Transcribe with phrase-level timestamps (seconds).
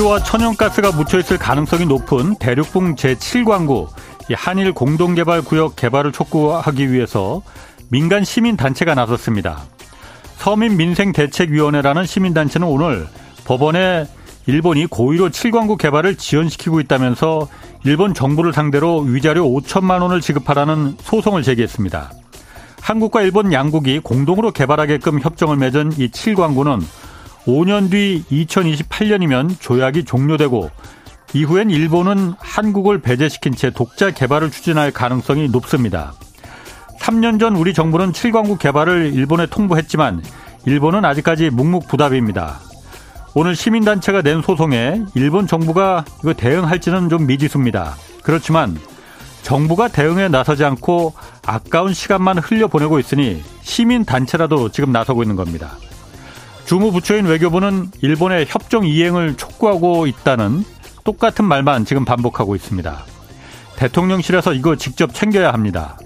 [0.00, 3.88] 석유와 천연가스가 묻혀있을 가능성이 높은 대륙붕 제7광구
[4.32, 7.42] 한일 공동개발구역 개발을 촉구하기 위해서
[7.90, 9.60] 민간 시민단체가 나섰습니다.
[10.38, 13.06] 서민민생대책위원회라는 시민단체는 오늘
[13.44, 14.06] 법원에
[14.46, 17.48] 일본이 고의로 7광구 개발을 지연시키고 있다면서
[17.84, 22.10] 일본 정부를 상대로 위자료 5천만 원을 지급하라는 소송을 제기했습니다.
[22.80, 26.82] 한국과 일본 양국이 공동으로 개발하게끔 협정을 맺은 이 7광구는
[27.46, 30.70] 5년 뒤 2028년이면 조약이 종료되고
[31.32, 36.12] 이후엔 일본은 한국을 배제시킨 채 독자 개발을 추진할 가능성이 높습니다.
[36.98, 40.22] 3년 전 우리 정부는 7광구 개발을 일본에 통보했지만
[40.66, 42.60] 일본은 아직까지 묵묵부답입니다.
[43.34, 47.94] 오늘 시민단체가 낸 소송에 일본 정부가 이거 대응할지는 좀 미지수입니다.
[48.22, 48.76] 그렇지만
[49.42, 51.14] 정부가 대응에 나서지 않고
[51.46, 55.78] 아까운 시간만 흘려보내고 있으니 시민단체라도 지금 나서고 있는 겁니다.
[56.66, 60.64] 주무부처인 외교부는 일본의 협정 이행을 촉구하고 있다는
[61.04, 63.04] 똑같은 말만 지금 반복하고 있습니다.
[63.76, 65.98] 대통령실에서 이거 직접 챙겨야 합니다.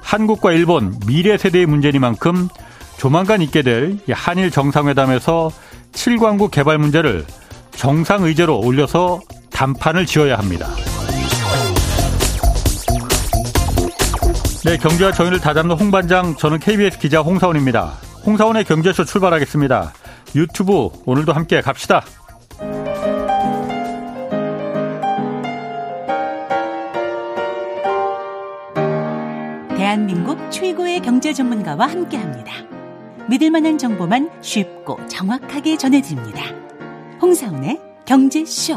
[0.00, 2.48] 한국과 일본 미래 세대의 문제니만큼
[2.96, 5.50] 조만간 있게 될 한일 정상회담에서
[5.92, 7.26] 7광구 개발 문제를
[7.72, 9.20] 정상 의제로 올려서
[9.50, 10.68] 단판을 지어야 합니다.
[14.64, 18.05] 네, 경제와 정의를 다잡는 홍반장, 저는 KBS 기자 홍사원입니다.
[18.26, 19.92] 홍사원의 경제쇼 출발하겠습니다.
[20.34, 22.02] 유튜브 오늘도 함께 갑시다.
[29.76, 32.52] 대한민국 최고의 경제 전문가와 함께 합니다.
[33.28, 36.42] 믿을 만한 정보만 쉽고 정확하게 전해드립니다.
[37.22, 38.76] 홍사운의 경제쇼.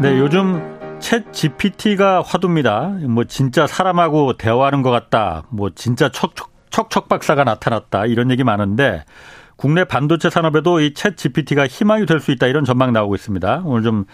[0.00, 2.88] 네, 요즘 챗 GPT가 화두입니다.
[3.08, 5.44] 뭐 진짜 사람하고 대화하는 것 같다.
[5.50, 8.06] 뭐 진짜 척척, 척척 박사가 나타났다.
[8.06, 9.04] 이런 얘기 많은데
[9.56, 12.46] 국내 반도체 산업에도 이 챗 GPT가 희망이 될 수 있다.
[12.46, 13.62] 이런 전망 나오고 있습니다.
[13.64, 14.04] 오늘 좀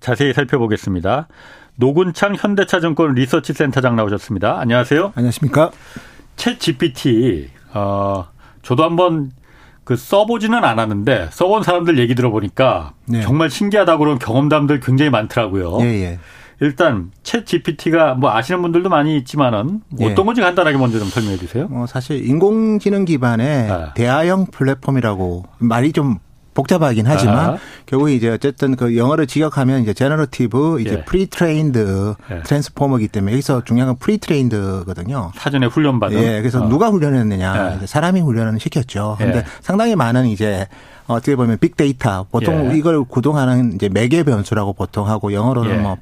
[0.00, 1.28] 자세히 살펴보겠습니다.
[1.76, 4.58] 노근창 현대차증권 리서치 센터장 나오셨습니다.
[4.60, 5.12] 안녕하세요.
[5.14, 5.70] 안녕하십니까.
[6.36, 8.26] 챗 GPT, 어,
[8.62, 9.30] 저도 한번
[9.84, 13.22] 그 써보지는 않았는데 써본 사람들 얘기 들어보니까 네.
[13.22, 15.78] 정말 신기하다고 그런 경험담들 굉장히 많더라고요.
[15.80, 16.18] 예, 예.
[16.60, 20.06] 일단 챗 GPT가 뭐 아시는 분들도 많이 있지만은 예.
[20.06, 21.68] 어떤 건지 간단하게 먼저 좀 설명해 주세요.
[21.72, 23.86] 어, 사실 인공지능 기반의 네.
[23.94, 26.18] 대화형 플랫폼이라고 말이 좀
[26.54, 27.56] 복잡하긴 하지만 아.
[27.86, 31.04] 결국 이제 어쨌든 그 영어를 직역하면 이제 generative 이제 예.
[31.04, 32.42] pre-trained 예.
[32.42, 35.32] transformer기 때문에 여기서 중요한 건 Pre-trained거든요.
[35.34, 36.18] 사전에 훈련받은.
[36.18, 36.40] 예.
[36.40, 36.68] 그래서 어.
[36.68, 37.80] 누가 훈련했느냐.
[37.82, 37.86] 예.
[37.86, 39.16] 사람이 훈련을 시켰죠.
[39.18, 39.44] 근데 예.
[39.60, 40.66] 상당히 많은 이제
[41.06, 42.76] 어떻게 보면 빅데이터 보통 예.
[42.76, 45.78] 이걸 구동하는 이제 매개 변수라고 보통 하고 영어로는 예.
[45.78, 45.96] 뭐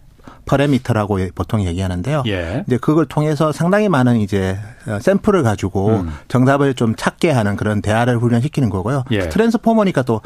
[0.46, 2.24] 퍼레미터라고 보통 얘기하는데요.
[2.26, 2.64] 예.
[2.66, 4.58] 이제 그걸 통해서 상당히 많은 이제
[5.00, 6.12] 샘플을 가지고 음.
[6.28, 9.04] 정답을 좀 찾게 하는 그런 대화를 훈련시키는 거고요.
[9.10, 9.28] 예.
[9.28, 10.20] 트랜스포머니까 또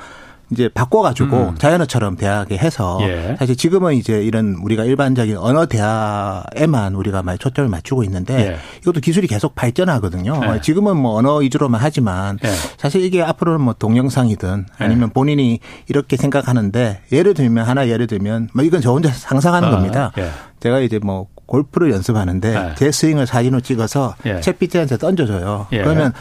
[0.55, 1.55] 이제 바꿔가지고 음.
[1.59, 3.35] 자연어처럼 대하게 해서 예.
[3.39, 8.57] 사실 지금은 이제 이런 우리가 일반적인 언어 대화에만 우리가 많이 초점을 맞추고 있는데 예.
[8.83, 10.41] 이것도 기술이 계속 발전하거든요.
[10.55, 10.61] 예.
[10.61, 12.49] 지금은 뭐 언어 위주로만 하지만 예.
[12.79, 14.85] 사실 이게 앞으로는 뭐 동영상이든 예.
[14.85, 19.71] 아니면 본인이 이렇게 생각하는데 예를 들면 하나 예를 들면 뭐 이건 저 혼자 상상하는 아,
[19.73, 20.13] 겁니다.
[20.19, 20.31] 예.
[20.61, 25.67] 제가 이제 뭐 골프를 연습하는데 제 스윙을 사진으로 찍어서 챗피티한테 던져줘요.
[25.69, 26.13] 그러면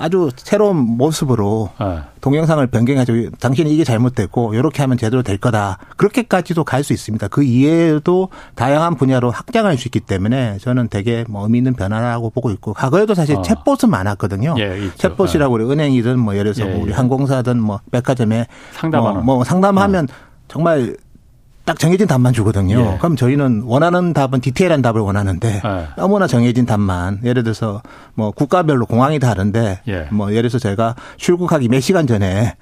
[0.00, 2.00] 아주 새로운 모습으로 네.
[2.22, 5.78] 동영상을 변경해가지고 당신이 이게 잘못됐고 이렇게 하면 제대로 될 거다.
[5.96, 7.28] 그렇게까지도 갈 수 있습니다.
[7.28, 12.50] 그 이외에도 다양한 분야로 확장할 수 있기 때문에 저는 되게 뭐 의미 있는 변화라고 보고
[12.50, 13.42] 있고 과거에도 사실 어.
[13.42, 14.54] 챗봇은 많았거든요.
[14.58, 16.96] 예, 챗봇이라고 우리 은행이든 뭐 예를 들어서 예, 뭐 우리 예.
[16.96, 20.14] 항공사든 뭐 백화점에 상담하는 뭐, 뭐 상담하면 어.
[20.48, 20.96] 정말
[21.70, 22.80] 딱 정해진 답만 주거든요.
[22.80, 22.98] 예.
[22.98, 25.86] 그럼 저희는 원하는 답은 디테일한 답을 원하는데 예.
[25.96, 27.80] 너무나 정해진 답만 예를 들어서
[28.14, 30.08] 뭐 국가별로 공항이 다른데 예.
[30.10, 32.56] 뭐 예를 들어서 제가 출국하기 몇 시간 전에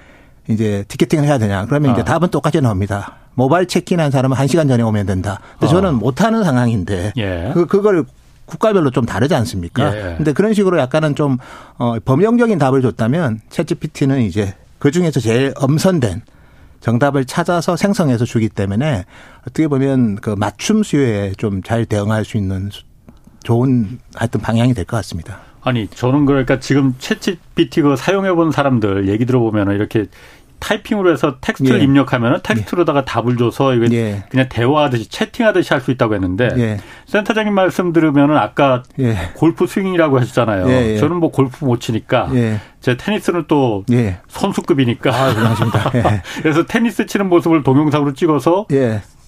[0.46, 1.64] 이제 티켓팅을 해야 되냐.
[1.64, 1.94] 그러면 아.
[1.94, 3.14] 이제 답은 똑같이 나옵니다.
[3.32, 5.40] 모바일 체크인한 사람은 한 시간 전에 오면 된다.
[5.52, 5.68] 근데 어.
[5.70, 7.50] 저는 못하는 상황인데 예.
[7.54, 8.04] 그 그걸
[8.44, 9.96] 국가별로 좀 다르지 않습니까?
[9.96, 10.14] 예.
[10.18, 11.38] 근데 그런 식으로 약간은 좀
[11.78, 16.20] 어, 범용적인 답을 줬다면 챗GPT는 이제 그 중에서 제일 엄선된
[16.80, 19.04] 정답을 찾아서 생성해서 주기 때문에
[19.42, 22.70] 어떻게 보면 그 맞춤 수요에 좀 잘 대응할 수 있는
[23.42, 25.40] 좋은 하여튼 방향이 될 것 같습니다.
[25.62, 30.06] 아니 저는 그러니까 지금 챗GPT 그 사용해 본 사람들 얘기 들어보면 이렇게
[30.58, 31.84] 타이핑으로 해서 텍스트를 예.
[31.84, 33.04] 입력하면 텍스트로다가 예.
[33.04, 34.24] 답을 줘서 이거 예.
[34.30, 36.78] 그냥 대화하듯이 채팅하듯이 할 수 있다고 했는데 예.
[37.06, 39.16] 센터장님 말씀 들으면은 아까 예.
[39.34, 40.68] 골프 스윙이라고 하셨잖아요.
[40.70, 42.28] 예, 저는 뭐 골프 못 치니까
[42.80, 43.84] 제 테니스는 또
[44.28, 45.10] 선수급이니까.
[45.14, 45.90] 아, 그렇습니다.
[46.42, 48.66] 그래서 테니스 치는 모습을 동영상으로 찍어서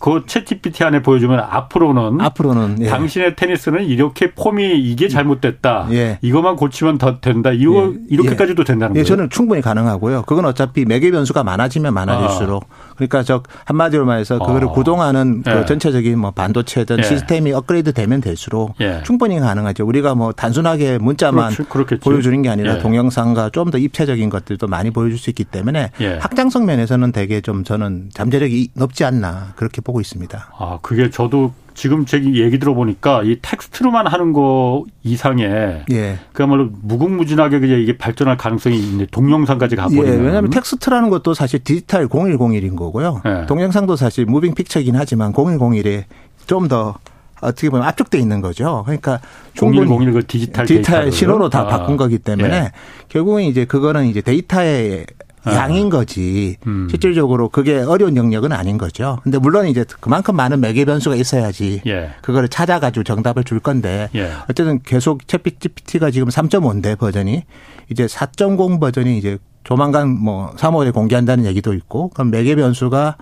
[0.01, 2.87] 그챗 GPT 안에 보여주면 앞으로는 앞으로는 예.
[2.87, 5.89] 당신의 테니스는 이렇게 폼이 이게 잘못됐다.
[5.93, 6.19] 예.
[6.23, 7.51] 이것만 고치면 더 된다.
[7.53, 7.99] 이거 예.
[8.11, 9.05] 이렇게까지도 된다는 예, 거예요.
[9.05, 10.25] 저는 충분히 가능하고요.
[10.27, 12.95] 그건 어차피 매개 변수가 많아지면 많아질수록 아.
[12.97, 14.73] 그러니까 저 한마디로 말해서 그거를 아.
[14.73, 15.65] 구동하는 그 예.
[15.65, 17.03] 전체적인 뭐 반도체든 예.
[17.03, 18.75] 시스템이 업그레이드 되면 될수록
[19.05, 19.87] 충분히 가능하죠.
[19.87, 25.19] 우리가 뭐 단순하게 문자만 그렇, 보여주는 게 아니라 동영상과 좀 더 입체적인 것들도 많이 보여줄
[25.19, 30.49] 수 있기 때문에 확장성 면에서는 되게 좀 저는 잠재력이 높지 않나 그렇게 보고 있습니다.
[30.57, 36.19] 아, 그게 저도 지금 제 얘기 들어보니까 이 텍스트로만 하는 거 이상에 예.
[36.33, 39.07] 그야말로 무궁무진하게 그냥 이게 발전할 가능성이 있네.
[39.11, 40.07] 동영상까지 가버리면.
[40.07, 43.23] 예, 왜냐하면 텍스트라는 것도 사실 디지털 0101인 거고요.
[43.27, 43.47] 예.
[43.47, 46.05] 동영상도 사실 moving picture이긴 하지만 0101에
[46.47, 46.95] 좀더
[47.41, 48.83] 어떻게 보면 압축돼 있는 거죠.
[48.85, 49.21] 그러니까
[49.55, 51.67] 충분히 0101 그 디지털 디지털 신호로 다 아.
[51.67, 52.73] 바꾼 거기 때문에 예.
[53.09, 55.30] 결국은 이제 그거는 이제 데이터의 아.
[55.47, 56.57] 양인 거지.
[56.67, 56.89] 음.
[56.91, 59.19] 실질적으로 그게 어려운 영역은 아닌 거죠.
[59.23, 62.11] 근데 물론 이제 그만큼 많은 매개 변수가 있어야지 예.
[62.23, 64.31] 그거를 찾아가지고 정답을 줄 건데 예.
[64.49, 67.45] 어쨌든 계속 챗 GPT가 지금 3.5인데 버전이
[67.91, 73.17] 이제 4.0 버전이 이제 조만간 뭐 3월에 공개한다는 얘기도 있고 그럼 매개 변수가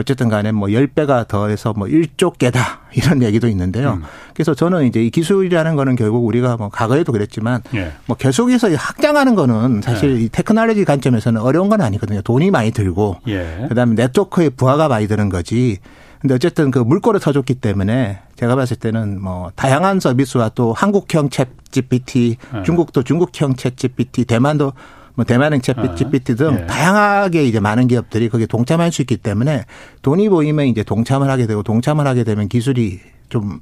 [0.00, 3.94] 어쨌든 간에 뭐 10배가 더해서 뭐 1조 개다 이런 얘기도 있는데요.
[3.94, 4.02] 음.
[4.34, 7.92] 그래서 저는 이제 이 기술이라는 거는 결국 우리가 뭐 과거에도 그랬지만 예.
[8.06, 10.24] 뭐 계속해서 확장하는 거는 사실 예.
[10.24, 12.22] 이 테크놀로지 관점에서는 어려운 건 아니거든요.
[12.22, 13.66] 돈이 많이 들고 예.
[13.68, 15.78] 그다음에 네트워크에 부하가 많이 드는 거지.
[16.20, 21.48] 근데 어쨌든 그 물꼬를 터줬기 때문에 제가 봤을 때는 뭐 다양한 서비스와 또 한국형 챗
[21.70, 22.62] GPT, 예.
[22.62, 24.72] 중국도 중국형 챗 GPT, 대만도
[25.20, 26.66] 뭐 대만행 챗 GPT 등 네.
[26.66, 29.66] 다양하게 이제 많은 기업들이 거기에 동참할 수 있기 때문에
[30.00, 33.60] 돈이 보이면 이제 동참을 하게 되고 동참을 하게 되면 기술이 좀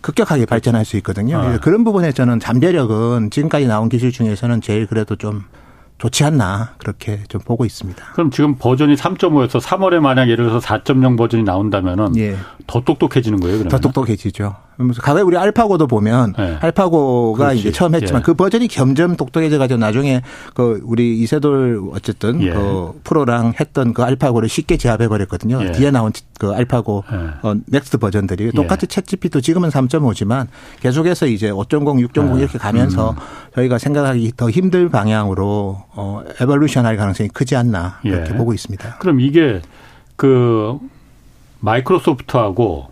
[0.00, 1.38] 급격하게 발전할 수 있거든요.
[1.38, 1.58] 아.
[1.58, 5.42] 그런 부분에 저는 잠재력은 지금까지 나온 기술 중에서는 제일 그래도 좀
[5.98, 8.04] 좋지 않나 그렇게 좀 보고 있습니다.
[8.12, 12.36] 그럼 지금 버전이 3.5에서 3월에 만약 예를 들어서 4.0 버전이 나온다면은 예.
[12.68, 13.70] 더 똑똑해지는 거예요, 그러면?
[13.70, 14.54] 더 똑똑해지죠.
[15.00, 16.58] 과거에 우리 알파고도 보면 네.
[16.60, 17.60] 알파고가 그렇지.
[17.60, 18.24] 이제 처음 했지만 예.
[18.24, 20.22] 그 버전이 점점 똑똑해져 가지고 나중에
[20.54, 22.52] 그 우리 이세돌 어쨌든 예.
[22.52, 25.62] 그 프로랑 했던 그 알파고를 쉽게 제압해 버렸거든요.
[25.62, 25.72] 예.
[25.72, 27.16] 뒤에 나온 그 알파고 예.
[27.42, 28.50] 어, next 버전들이 예.
[28.50, 30.46] 똑같이 챗GPT도 지금은 3.5지만
[30.80, 33.16] 계속해서 이제 5.0, 6.0 이렇게 가면서 음.
[33.54, 38.96] 저희가 생각하기 더 힘들 방향으로 어 evolution 할 가능성이 크지 않나 이렇게 보고 있습니다.
[38.98, 39.60] 그럼 이게
[40.16, 40.78] 그
[41.60, 42.91] 마이크로소프트하고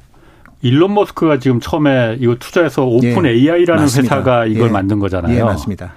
[0.62, 4.16] 일론 머스크가 지금 처음에 이거 투자해서 오픈 예, AI라는 맞습니다.
[4.16, 4.72] 회사가 이걸 예.
[4.72, 5.36] 만든 거잖아요.
[5.36, 5.92] 예, 맞습니다.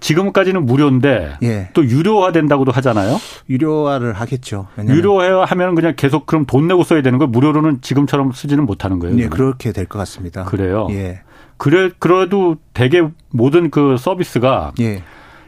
[0.00, 1.68] 지금까지는 무료인데 예.
[1.74, 3.18] 또 유료화 된다고도 하잖아요.
[3.50, 4.68] 유료화를 하겠죠.
[4.78, 7.28] 유료화하면 그냥 계속 그럼 돈 내고 써야 되는 거예요.
[7.30, 9.16] 무료로는 지금처럼 쓰지는 못하는 거예요.
[9.16, 10.44] 네, 그렇게 될 것 같습니다.
[10.44, 10.86] 그래요.
[10.90, 11.20] 예.
[11.56, 15.02] 그래 그래도 대개 모든 그 서비스가 예.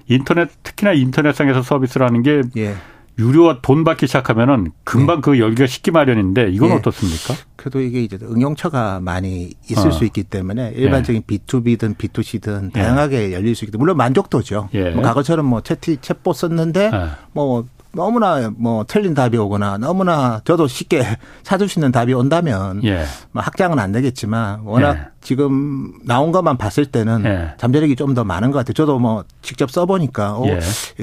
[0.09, 2.75] 인터넷 특히나 인터넷상에서 서비스라는 게 예.
[3.21, 5.21] 유료화 돈 받기 시작하면은 금방 네.
[5.23, 6.75] 그 열기가 식기 마련인데 이건 네.
[6.77, 7.35] 어떻습니까?
[7.57, 9.91] 그래도 이게 이제 응용처가 많이 있을 어.
[9.91, 11.39] 수 있기 때문에 일반적인 네.
[11.39, 14.71] B2B든 B2C든 다양하게 열릴 수 있기 때문에 물론 만족도죠.
[14.73, 14.91] 예.
[14.91, 17.09] 뭐 과거처럼 뭐 채티 챗봇 썼는데 예.
[17.33, 21.03] 뭐 너무나 뭐 틀린 답이 오거나 너무나 저도 쉽게
[21.43, 23.05] 찾을 수 있는 답이 온다면 예.
[23.33, 25.05] 뭐 확장은 안 되겠지만 워낙 예.
[25.21, 27.51] 지금 나온 것만 봤을 때는 예.
[27.59, 28.73] 잠재력이 좀 더 많은 것 같아요.
[28.75, 30.61] 저도 뭐 직접 써보니까 오, 예.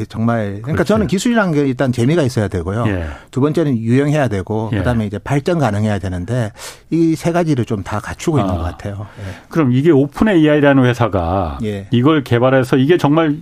[0.09, 0.87] 정말 그러니까 그렇지.
[0.89, 2.85] 저는 기술이라는 게 일단 재미가 있어야 되고요.
[2.87, 3.07] 예.
[3.31, 4.77] 두 번째는 유용해야 되고 예.
[4.79, 6.51] 그다음에 이제 발전 가능해야 되는데
[6.89, 8.41] 이 세 가지를 좀 다 갖추고 아.
[8.41, 9.07] 있는 것 같아요.
[9.49, 11.59] 그럼 이게 OpenAI라는 회사가
[11.91, 13.37] 이걸 개발해서 이게 정말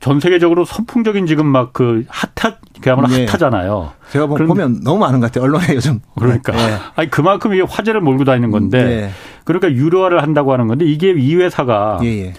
[0.00, 3.26] 전 세계적으로 선풍적인 지금 막 그 핫한 그야말로 네.
[3.26, 3.92] hot하잖아요.
[4.10, 5.44] 제가 뭐 보면 너무 많은 것 같아요.
[5.44, 6.00] 언론에 요즘.
[6.18, 6.52] 그러니까.
[6.52, 6.78] 네.
[6.94, 8.84] 아니 그만큼 이게 화제를 몰고 다니는 건데.
[8.84, 9.10] 네.
[9.44, 12.34] 그러니까 유료화를 한다고 하는 건데 이게 이 회사가 예, 예.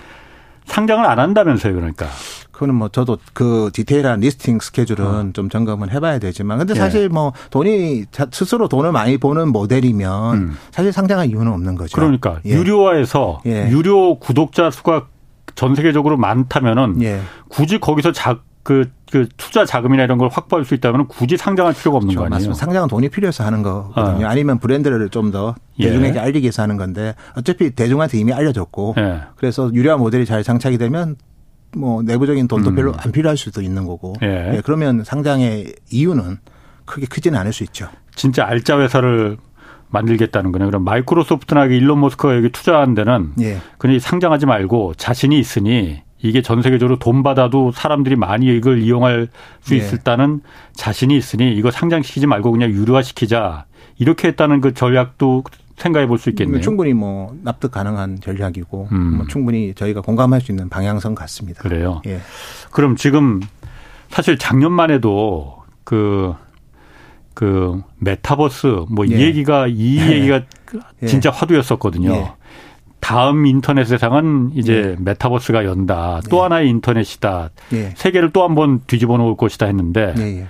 [0.65, 2.07] 상장을 안 한다면서요, 그러니까.
[2.51, 5.29] 그거는 뭐 저도 그 디테일한 listing 스케줄은 어.
[5.33, 6.79] 좀 점검을 해봐야 되지만 근데 예.
[6.79, 7.07] 사실 예.
[7.09, 10.57] 뭐 돈이 스스로 돈을 많이 버는 모델이면 음.
[10.71, 11.95] 사실 상장할 이유는 없는 거죠.
[11.95, 12.51] 그러니까 예.
[12.51, 13.69] 유료화해서 예.
[13.69, 15.07] 유료 구독자 수가
[15.55, 17.21] 전 세계적으로 많다면은 예.
[17.49, 21.97] 굳이 거기서 자, 그, 그 투자 자금이나 이런 걸 확보할 수 있다면 굳이 상장할 필요가
[21.97, 22.19] 없는 그렇죠.
[22.19, 22.49] 거 아니에요?
[22.49, 22.59] 맞습니다.
[22.59, 24.25] 상장은 돈이 필요해서 하는 거거든요.
[24.25, 24.29] 어.
[24.29, 26.21] 아니면 브랜드를 좀 더 대중에게 예.
[26.21, 29.21] 알리기 위해서 하는 건데 어차피 대중한테 이미 알려졌고 예.
[29.35, 31.15] 그래서 유료화 모델이 잘 장착이 되면
[31.75, 32.75] 뭐 내부적인 돈도 음.
[32.75, 34.55] 별로 안 필요할 수도 있는 거고 예.
[34.55, 34.61] 예.
[34.63, 36.37] 그러면 상장의 이유는
[36.85, 37.87] 크게 크지는 않을 수 있죠.
[38.15, 39.37] 진짜 알짜 회사를
[39.89, 40.65] 만들겠다는 거네.
[40.65, 43.57] 그럼 마이크로소프트나 일론 머스크가 여기 투자한 데는 예.
[43.77, 49.27] 그냥 상장하지 말고 자신이 있으니 이게 전 세계적으로 돈 받아도 사람들이 많이 이걸 이용할
[49.61, 49.79] 수 예.
[49.79, 50.41] 있다는
[50.73, 53.65] 자신이 있으니 이거 상장시키지 말고 그냥 유료화시키자
[53.97, 55.43] 이렇게 했다는 그 전략도
[55.77, 56.61] 생각해 볼 수 있겠네요.
[56.61, 59.17] 충분히 뭐 납득 가능한 전략이고 음.
[59.17, 61.61] 뭐 충분히 저희가 공감할 수 있는 방향성 같습니다.
[61.61, 62.01] 그래요.
[62.07, 62.19] 예.
[62.71, 63.41] 그럼 지금
[64.09, 66.33] 사실 작년만 해도 그
[67.35, 69.19] 그 메타버스 뭐이 예.
[69.19, 70.11] 얘기가 이 예.
[70.13, 70.41] 얘기가
[71.03, 71.05] 예.
[71.05, 72.11] 진짜 화두였었거든요.
[72.13, 72.31] 예.
[73.01, 75.03] 다음 인터넷 세상은 이제 예.
[75.03, 76.21] 메타버스가 연다.
[76.31, 77.51] 또 하나의 인터넷이다.
[77.95, 80.47] 세계를 또 한 번 뒤집어 놓을 것이다 했는데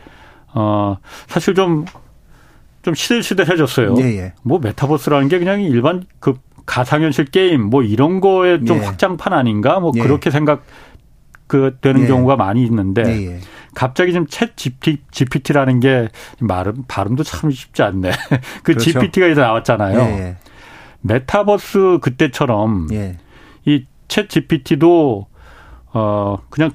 [0.54, 1.86] 어 사실 좀좀
[2.96, 3.96] 시들시들해졌어요.
[4.44, 9.92] 뭐 메타버스라는 게 그냥 일반 그 가상현실 게임 뭐 이런 거에 좀 확장판 아닌가 뭐
[10.04, 10.64] 그렇게 생각
[11.48, 13.04] 그 되는 경우가 많이 있는데
[13.76, 14.52] 갑자기 좀챗
[15.12, 18.12] GPT라는 게 말음 발음도 참 쉽지 않네.
[18.64, 18.92] 그 그렇죠.
[18.92, 20.00] GPT가 이제 나왔잖아요.
[20.00, 20.38] 예, 예.
[21.02, 23.18] 메타버스 그때처럼 예.
[23.68, 25.28] 이챗 GPT도
[25.94, 26.72] 어 그냥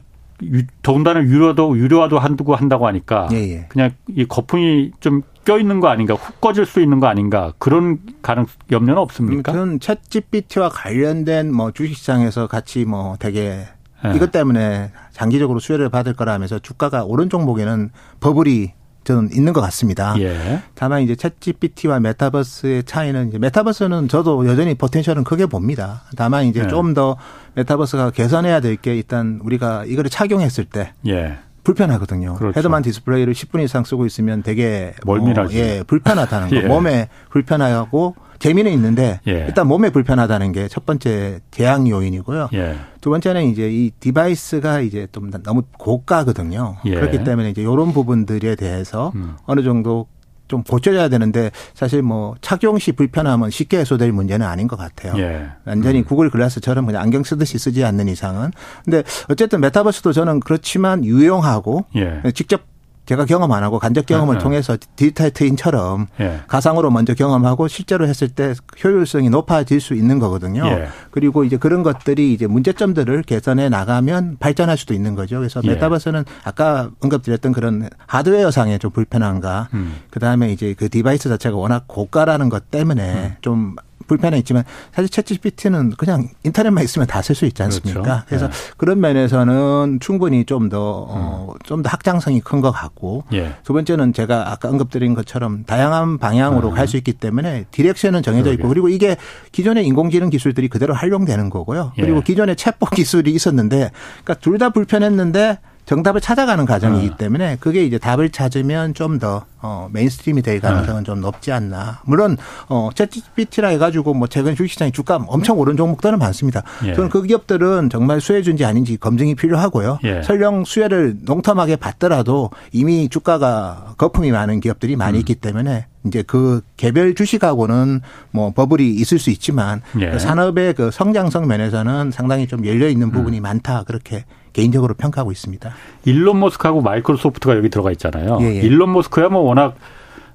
[0.83, 3.67] 더군다나 유료도 유료화도 한두고 한다고 하니까 예, 예.
[3.69, 7.99] 그냥 이 거품이 좀 껴 있는 거 아닌가, 훅 꺼질 수 있는 거 아닌가 그런
[8.23, 9.53] 가능 염려는 없습니까?
[9.53, 13.67] 그건 챗 GPT와 관련된 뭐 주식시장에서 같이 뭐 되게
[14.05, 14.15] 네.
[14.17, 17.91] 이것 때문에 장기적으로 수혜를 받을 거라면서 주가가 오른 종목에는
[18.21, 20.15] 버블이 저는 있는 것 같습니다.
[20.19, 20.63] 예.
[20.75, 26.03] 다만 이제 ChatGPT와 메타버스의 차이는 이제 메타버스는 저도 여전히 potential은 크게 봅니다.
[26.17, 26.69] 다만 이제 예.
[26.69, 27.17] 좀더
[27.55, 31.39] 메타버스가 개선해야 될 게 일단 우리가 이거를 착용했을 때 예.
[31.65, 32.35] 불편하거든요.
[32.35, 32.59] 그렇죠.
[32.59, 35.43] head mount display를 10분 이상 쓰고 있으면 되게 멀미나죠.
[35.43, 36.57] 어, 예, 불편하다는 거.
[36.57, 36.61] 예.
[36.63, 39.45] 몸에 불편하고 재미는 있는데 예.
[39.47, 42.49] 일단 몸에 불편하다는 게 첫 번째 제약 요인이고요.
[42.55, 42.77] 예.
[43.01, 46.77] 두 번째는 이제 이 device가 이제 좀 너무 고가거든요.
[46.87, 46.95] 예.
[46.95, 49.37] 그렇기 때문에 이제 이런 부분들에 대해서 음.
[49.47, 50.07] 어느 정도
[50.51, 55.15] 좀 고쳐져야 되는데 사실 뭐 착용 시 불편함은 쉽게 해소될 문제는 아닌 것 같아요.
[55.17, 55.47] 예.
[55.65, 56.05] 완전히 음.
[56.05, 58.51] 구글 글라스처럼 그냥 안경 쓰듯이 쓰지 않는 이상은.
[58.85, 62.21] 근데 어쨌든 메타버스도 저는 그렇지만 유용하고 예.
[62.35, 62.63] 직접
[63.11, 64.41] 제가 경험 안 하고 간접 경험을 네.
[64.41, 66.43] 통해서 digital twin처럼 예.
[66.47, 70.65] 가상으로 먼저 경험하고 실제로 했을 때 효율성이 높아질 수 있는 거거든요.
[70.67, 70.87] 예.
[71.11, 75.39] 그리고 이제 그런 것들이 이제 문제점들을 개선해 나가면 발전할 수도 있는 거죠.
[75.39, 75.71] 그래서 예.
[75.71, 79.97] 메타버스는 아까 언급드렸던 그런 하드웨어 상의 좀 불편함과 음.
[80.11, 83.35] 그다음에 이제 그 device 자체가 워낙 고가라는 것 때문에 음.
[83.41, 83.75] 좀
[84.11, 88.03] 불편은 있지만 사실 ChatGPT는 그냥 인터넷만 있으면 다 쓸 수 있지 않습니까?
[88.03, 88.23] 그렇죠.
[88.27, 88.53] 그래서 네.
[88.77, 91.59] 그런 면에서는 충분히 좀 더, 어, 음.
[91.65, 93.55] 좀 더 확장성이 큰 것 같고 예.
[93.65, 96.75] 두 번째는 제가 아까 언급드린 것처럼 다양한 방향으로 음.
[96.75, 99.17] 갈수 있기 때문에 direction은 정해져 있고 그리고 이게
[99.53, 101.93] 기존의 인공지능 기술들이 그대로 활용되는 거고요.
[101.97, 102.23] 그리고 예.
[102.23, 103.91] 기존의 챗봇 기술이 있었는데
[104.25, 105.59] 그러니까 둘 다 불편했는데
[105.91, 107.17] 정답을 찾아가는 과정이기 아.
[107.17, 111.05] 때문에 그게 이제 답을 찾으면 좀 더 어, mainstream이 될 가능성은 아.
[111.05, 112.01] 좀 높지 않나.
[112.05, 112.37] 물론
[112.69, 116.63] 어, 챗GPT라 해가지고 뭐 최근 주식시장이 주가 엄청 오른 종목들은 많습니다.
[116.85, 116.95] 예.
[116.95, 119.99] 저는 그 기업들은 정말 수혜준지 아닌지 검증이 필요하고요.
[120.05, 120.23] 예.
[120.23, 125.21] 설령 수혜를 농텀하게 받더라도 이미 주가가 거품이 많은 기업들이 많이 음.
[125.21, 130.11] 있기 때문에 이제 그 개별 주식하고는 뭐 버블이 있을 수 있지만 예.
[130.11, 133.43] 그 산업의 그 성장성 면에서는 상당히 좀 열려 있는 부분이 음.
[133.43, 135.71] 많다 그렇게 개인적으로 평가하고 있습니다.
[136.05, 138.39] 일론 머스크하고 마이크로소프트가 여기 들어가 있잖아요.
[138.43, 138.61] 예, 예.
[138.61, 139.77] 일론 머스크야 뭐 워낙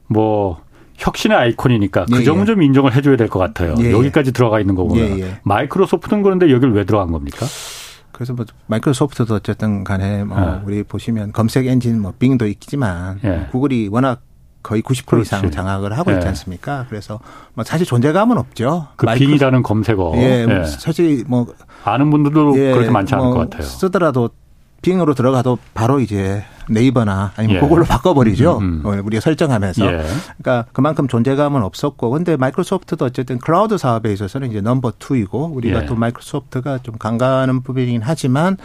[0.07, 0.61] 뭐
[0.95, 2.45] 혁신의 아이콘이니까 그 예, 점은 예.
[2.45, 3.75] 좀 인정을 해줘야 될 것 같아요.
[3.79, 3.91] 예, 예.
[3.91, 7.45] 여기까지 들어가 있는 거 보면 마이크로소프트는 그런데 여기를 왜 들어간 겁니까?
[8.11, 13.19] 그래서 뭐 마이크로소프트도 어쨌든 간에 뭐 우리 보시면 검색 엔진 뭐 빙도 있지만
[13.51, 14.21] 구글이 워낙
[14.65, 15.27] 거의 90% 그렇지.
[15.27, 16.15] 이상 장악을 하고 예.
[16.15, 16.87] 있지 않습니까?
[16.89, 17.19] 그래서
[17.53, 18.87] 뭐 사실 존재감은 없죠.
[18.95, 20.13] 그 빙이라는 검색어.
[20.15, 20.63] 예, 예.
[20.65, 21.45] 사실 뭐
[21.83, 23.61] 아는 분들도 예, 그렇게 많지 않을 뭐 것 같아요.
[23.61, 24.31] 쓰더라도
[24.81, 27.59] 빙으로 들어가도 바로 이제 네이버나 아니면 예.
[27.59, 28.57] 그걸로 바꿔버리죠.
[28.57, 28.85] 음, 음.
[28.85, 29.85] 어, 우리가 설정하면서.
[29.85, 30.03] 예.
[30.39, 35.85] 그러니까 그만큼 존재감은 없었고, 근데 마이크로소프트도 어쨌든 클라우드 사업에 있어서는 이제 number two이고 우리가 예.
[35.85, 38.57] 또 마이크로소프트가 좀 간과하는 부분이긴 하지만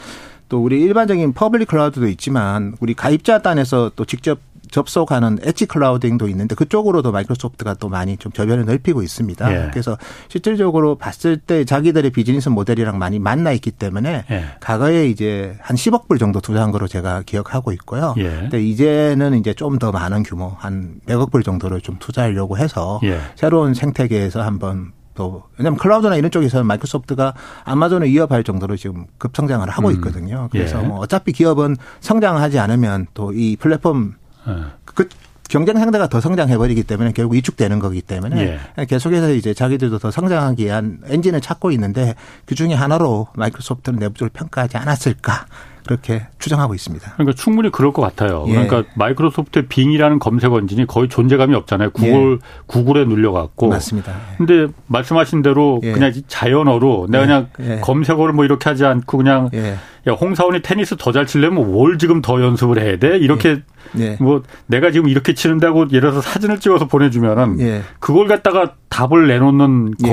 [0.49, 4.39] 또 우리 일반적인 public cloud도 있지만 우리 가입자 단에서 또 직접
[4.71, 9.53] 접속하는 edge clouding도 있는데 그쪽으로도 마이크로소프트가 또 많이 좀 저변을 넓히고 있습니다.
[9.53, 9.71] 예.
[9.71, 9.97] 그래서
[10.29, 14.45] 실질적으로 봤을 때 자기들의 비즈니스 모델이랑 많이 맞닿아 있기 때문에 예.
[14.61, 18.15] 과거에 이제 한 10억 불 정도 투자한 거로 제가 기억하고 있고요.
[18.19, 18.29] 예.
[18.29, 23.19] 근데 이제는 이제 좀 더 많은 규모 한 100억 불 정도를 좀 투자하려고 해서 예.
[23.37, 27.35] 새로운 생태계에서 한번 또 왜냐하면 클라우드나 이런 쪽에서는 마이크로소프트가
[27.65, 29.95] 아마존을 이어할 정도로 지금 급성장을 하고 음.
[29.95, 30.49] 있거든요.
[30.53, 30.89] 그래서 음.
[30.89, 34.20] 뭐 어차피 기업은 성장하지 않으면 또 이 플랫폼 네.
[34.85, 35.09] 그
[35.49, 38.85] 경쟁 상대가 더 성장해버리기 때문에 결국 위축되는 거기 때문에 예.
[38.85, 42.15] 계속해서 이제 자기들도 더 성장하기 위한 엔진을 찾고 있는데
[42.47, 45.47] 그 중에 하나로 마이크로소프트는 내부적으로 평가하지 않았을까
[45.91, 47.15] 그렇게 추정하고 있습니다.
[47.15, 48.45] 그러니까 충분히 그럴 것 같아요.
[48.47, 48.53] 예.
[48.53, 51.91] 그러니까 마이크로소프트의 빙이라는 검색 엔진이 거의 존재감이 없잖아요.
[51.91, 52.39] 구글 예.
[52.67, 53.69] 구글에 눌려갖고.
[53.69, 54.13] 맞습니다.
[54.39, 55.91] 근데 말씀하신 대로 예.
[55.91, 57.27] 그냥 자연어로 내가 예.
[57.27, 57.81] 그냥 예.
[57.81, 59.51] 검색어를 뭐 이렇게 하지 않고 그냥
[60.09, 63.19] 야 홍사원이 테니스 더 잘 치려면 뭘 지금 더 연습을 해야 돼?
[63.19, 63.63] 이렇게
[63.99, 64.01] 예.
[64.01, 64.17] 예.
[64.21, 67.83] 뭐 내가 지금 이렇게 치는다고 예를 들어서 사진을 찍어서 보내주면은 예.
[67.99, 70.09] 그걸 갖다가 답을 내놓는 예.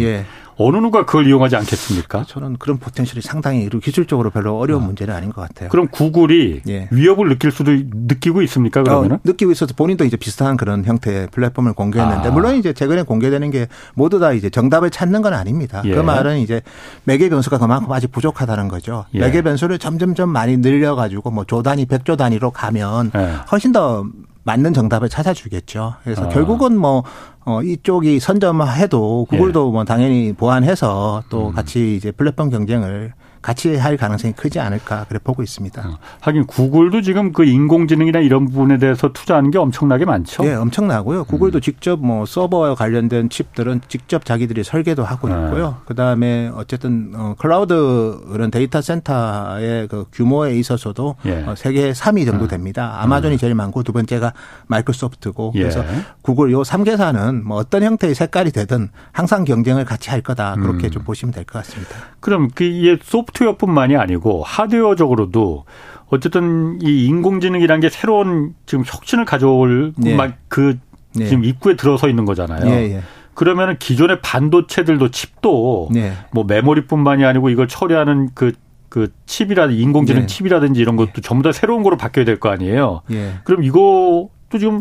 [0.00, 0.24] 예.
[0.58, 2.24] 어느 누가 그걸 이용하지 않겠습니까?
[2.26, 4.86] 저는 그런 포텐셜이 상당히 기술적으로 별로 어려운 어.
[4.86, 5.68] 문제는 아닌 것 같아요.
[5.68, 6.88] 그럼 구글이 예.
[6.90, 8.82] 위협을 느낄 수도 느끼고 있습니까?
[8.82, 12.32] 그러면은 어, 느끼고 있어서 본인도 이제 비슷한 그런 형태의 플랫폼을 공개했는데 아.
[12.32, 15.82] 물론 이제 최근에 공개되는 게 모두 다 이제 정답을 찾는 건 아닙니다.
[15.82, 15.94] 그 예.
[15.94, 16.62] 그 말은 이제
[17.04, 19.04] 매개 변수가 그만큼 아직 부족하다는 거죠.
[19.14, 19.20] 예.
[19.20, 23.34] 매개 변수를 점점점 많이 늘려가지고 뭐 조 단위, 백조 단위로 가면 예.
[23.52, 24.04] 훨씬 더
[24.46, 25.94] 맞는 정답을 찾아주겠죠.
[26.04, 26.28] 그래서 아.
[26.28, 27.02] 결국은 뭐,
[27.44, 29.72] 어, 이쪽이 선점해도 구글도 예.
[29.72, 31.52] 뭐 당연히 보완해서 또 음.
[31.52, 33.12] 같이 이제 플랫폼 경쟁을
[33.46, 35.80] 같이 할 가능성이 크지 않을까 그래 보고 있습니다.
[35.88, 40.42] 어, 하긴 구글도 지금 그 인공지능이나 이런 부분에 대해서 투자하는 게 엄청나게 많죠.
[40.42, 41.22] 네, 엄청나고요.
[41.26, 41.60] 구글도 음.
[41.60, 45.34] 직접 뭐 서버와 관련된 칩들은 직접 자기들이 설계도 하고 네.
[45.34, 45.76] 있고요.
[45.84, 51.44] 그다음에 어쨌든 어 클라우드 그런 데이터 센터의 그 규모에 있어서도 예.
[51.44, 52.48] 어, 세계 3위 정도 음.
[52.48, 52.96] 됩니다.
[53.00, 53.38] 아마존이 음.
[53.38, 54.32] 제일 많고 두 번째가
[54.66, 55.60] 마이크로소프트고 예.
[55.60, 55.84] 그래서
[56.20, 60.56] 구글 요 3개사는 뭐 어떤 형태의 색깔이 되든 항상 경쟁을 같이 할 거다.
[60.56, 60.90] 그렇게 음.
[60.90, 61.94] 좀 보시면 될 것 같습니다.
[62.18, 65.64] 그럼 그이 소프트 소프트웨어뿐만이 아니고 하드웨어적으로도
[66.08, 70.16] 어쨌든 이 인공지능이라는 게 새로운 지금 혁신을 가져올 네.
[70.48, 70.78] 그
[71.14, 71.26] 네.
[71.26, 72.64] 지금 입구에 들어서 있는 거잖아요.
[72.64, 73.00] 네, 네.
[73.34, 76.12] 그러면은 기존의 반도체들도 칩도 네.
[76.32, 78.52] 뭐 메모리뿐만이 아니고 이걸 처리하는 그,
[78.88, 80.26] 그 칩이라든지 인공지능 네.
[80.26, 83.02] 칩이라든지 이런 것도 전부 다 새로운 거로 바뀌어야 될 거 아니에요.
[83.44, 84.80] 그럼 이것도 지금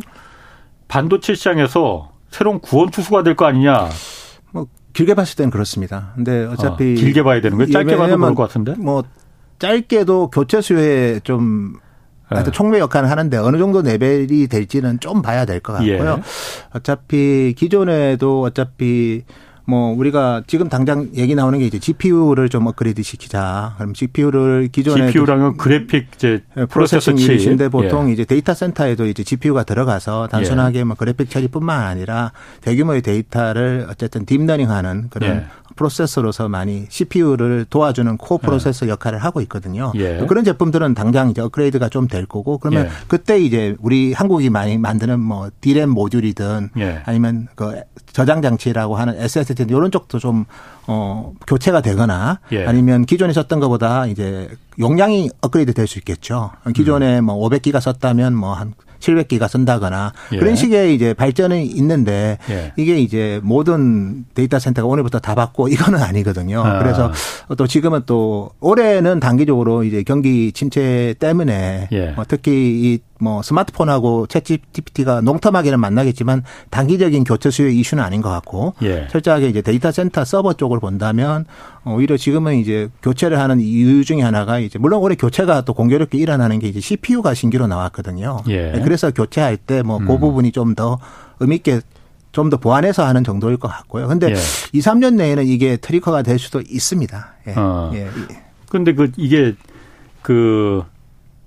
[0.88, 3.90] 반도체 시장에서 새로운 구원 투수가 될 거 아니냐.
[4.96, 6.12] 길게 봤을 때는 그렇습니다.
[6.16, 7.72] 근데 어차피 어, 길게 봐야 되는 거예요.
[7.72, 8.74] 짧게 봐도 그럴 것 같은데.
[8.80, 9.04] 뭐
[9.60, 11.74] 짧게도 교체 수요에 좀
[12.28, 12.56] 하여튼 네.
[12.56, 15.92] 총매 역할을 하는데 어느 정도 레벨이 될지는 좀 봐야 될 것 같고요.
[16.18, 16.24] 예.
[16.74, 19.24] 어차피 기존에도 어차피
[19.68, 23.74] 뭐 우리가 지금 당장 얘기 나오는 게 이제 GPU를 좀 업그레이드 시키자.
[23.78, 28.14] 그럼 GPU를 기존에 GPU랑은 그래픽 이제 예, processing unit인데 보통 예.
[28.14, 30.84] 이제 데이터 센터에도 이제 GPU가 들어가서 단순하게 예.
[30.84, 32.32] 뭐 그래픽 처리뿐만 아니라
[32.62, 35.46] 대규모의 데이터를 어쨌든 딥러닝하는 그런 예.
[35.76, 38.46] 프로세서로서 많이 CPU를 도와주는 co 네.
[38.46, 39.92] processor 역할을 하고 있거든요.
[39.96, 40.26] 예.
[40.28, 42.90] 그런 제품들은 당장 이제 업그레이드가 좀 될 거고 그러면 예.
[43.08, 47.02] 그때 이제 우리 한국이 많이 만드는 뭐 디램 모듈이든 예.
[47.04, 47.82] 아니면 그
[48.14, 50.46] 저장 장치라고 하는 SSD 이런 쪽도 좀
[50.88, 52.66] 어, 교체가 되거나 예.
[52.66, 56.52] 아니면 기존에 썼던 것보다 이제 용량이 업그레이드 될 수 있겠죠.
[56.76, 57.26] 기존에 음.
[57.26, 60.38] 뭐 500기가 썼다면 뭐 한 700기가 쓴다거나 예.
[60.38, 62.74] 그런 식의 이제 발전이 있는데 예.
[62.76, 66.62] 이게 이제 모든 데이터 센터가 오늘부터 다 바꿔 이거는 아니거든요.
[66.64, 66.80] 아.
[66.80, 67.12] 그래서
[67.58, 72.08] 또 지금은 또 올해는 단기적으로 이제 경기 침체 때문에 예.
[72.12, 79.08] 뭐 특히 이뭐 스마트폰하고 ChatGPT가 long-term하게는 만나겠지만 단기적인 교체 수요 이슈는 아닌 것 같고 예.
[79.10, 81.46] 철저하게 이제 데이터 센터 서버 쪽을 본다면
[81.86, 86.60] 오히려 지금은 이제 교체를 하는 이유 중에 하나가 이제 물론 올해 교체가 또 공교롭게 일어나는
[86.60, 88.42] 게 이제 CPU가 신규로 나왔거든요.
[88.50, 88.72] 예.
[88.72, 90.20] 네, 그래서 교체할 때 뭐그 음.
[90.20, 91.00] 부분이 좀 더
[91.40, 91.80] 의미 있게
[92.34, 94.08] 좀더 보완해서 하는 정도일 것 같고요.
[94.08, 94.36] 근데 예.
[94.74, 97.34] 2, 3년 내에는 이게 trigger가 될 수도 있습니다.
[97.48, 97.54] 예.
[97.56, 97.92] 어.
[97.94, 98.10] 예.
[98.68, 99.56] 근데 그 이게
[100.22, 100.84] 그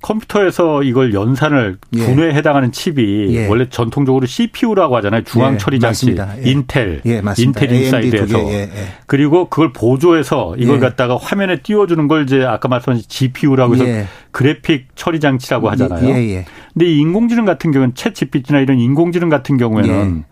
[0.00, 2.04] 컴퓨터에서 이걸 연산을 예.
[2.04, 3.48] 두뇌에 해당하는 칩이 예.
[3.48, 5.24] 원래 전통적으로 CPU라고 하잖아요.
[5.24, 6.50] 중앙 처리 장치, 예.
[6.50, 8.70] 인텔, 예, Intel Inside에서 예, 예.
[9.06, 15.20] 그리고 그걸 보조해서 이걸 갖다가 화면에 띄워주는 걸 이제 아까 말씀하신 GPU라고 해서 그래픽 처리
[15.20, 16.44] 장치라고 하잖아요.
[16.72, 20.24] 근데 이 인공지능 같은 경우는 챗 GPT나 이런 인공지능 같은 경우에는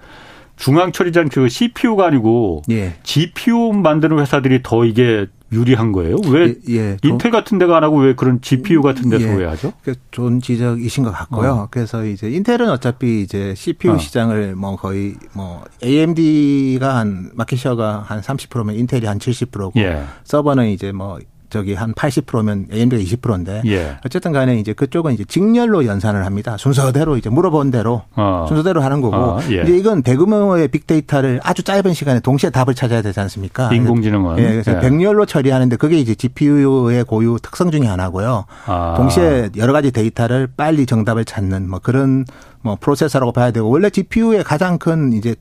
[0.57, 2.63] 중앙 처리 장치 그 CPU가 아니고
[3.03, 6.17] GPU 만드는 회사들이 더 이게 유리한 거예요?
[6.29, 6.97] 왜 예, 예.
[7.05, 9.35] 인텔 같은 데가 안 하고 왜 그런 GPU 같은 데서 예.
[9.35, 9.73] 왜 하죠?
[10.11, 11.53] 좋은 지적이신 것 같고요.
[11.53, 11.69] 어.
[11.71, 13.99] 그래서 이제 인텔은 어차피 이제 CPU 어.
[13.99, 20.05] 시장을 뭐 거의 뭐 AMD가 한 마켓 셔가 한 30%면 인텔이 한 70%고 예.
[20.25, 21.19] 서버는 이제 뭐
[21.51, 23.97] 저기 한 80%면 AMD가 20%인데 예.
[24.05, 26.57] 어쨌든 간에 이제 그쪽은 이제 직렬로 연산을 합니다.
[26.59, 28.47] 순서대로 이제 물어본 대로 어.
[28.49, 29.63] 순서대로 하는 거고 어, 예.
[29.63, 33.73] 이제 이건 대규모의 빅데이터를 아주 짧은 시간에 동시에 답을 찾아야 되지 않습니까?
[33.73, 34.81] 인공지능은 예, 그래서 예.
[34.81, 38.45] 백렬로 처리하는데 그게 이제 GPU의 고유 특성 중의 하나고요.
[38.67, 38.95] 아.
[38.97, 42.25] 동시에 여러 가지 데이터를 빨리 정답을 찾는 뭐 그런
[42.63, 45.37] 뭐 프로세서라고 봐야 되고 원래 GPU의 가장 큰 이제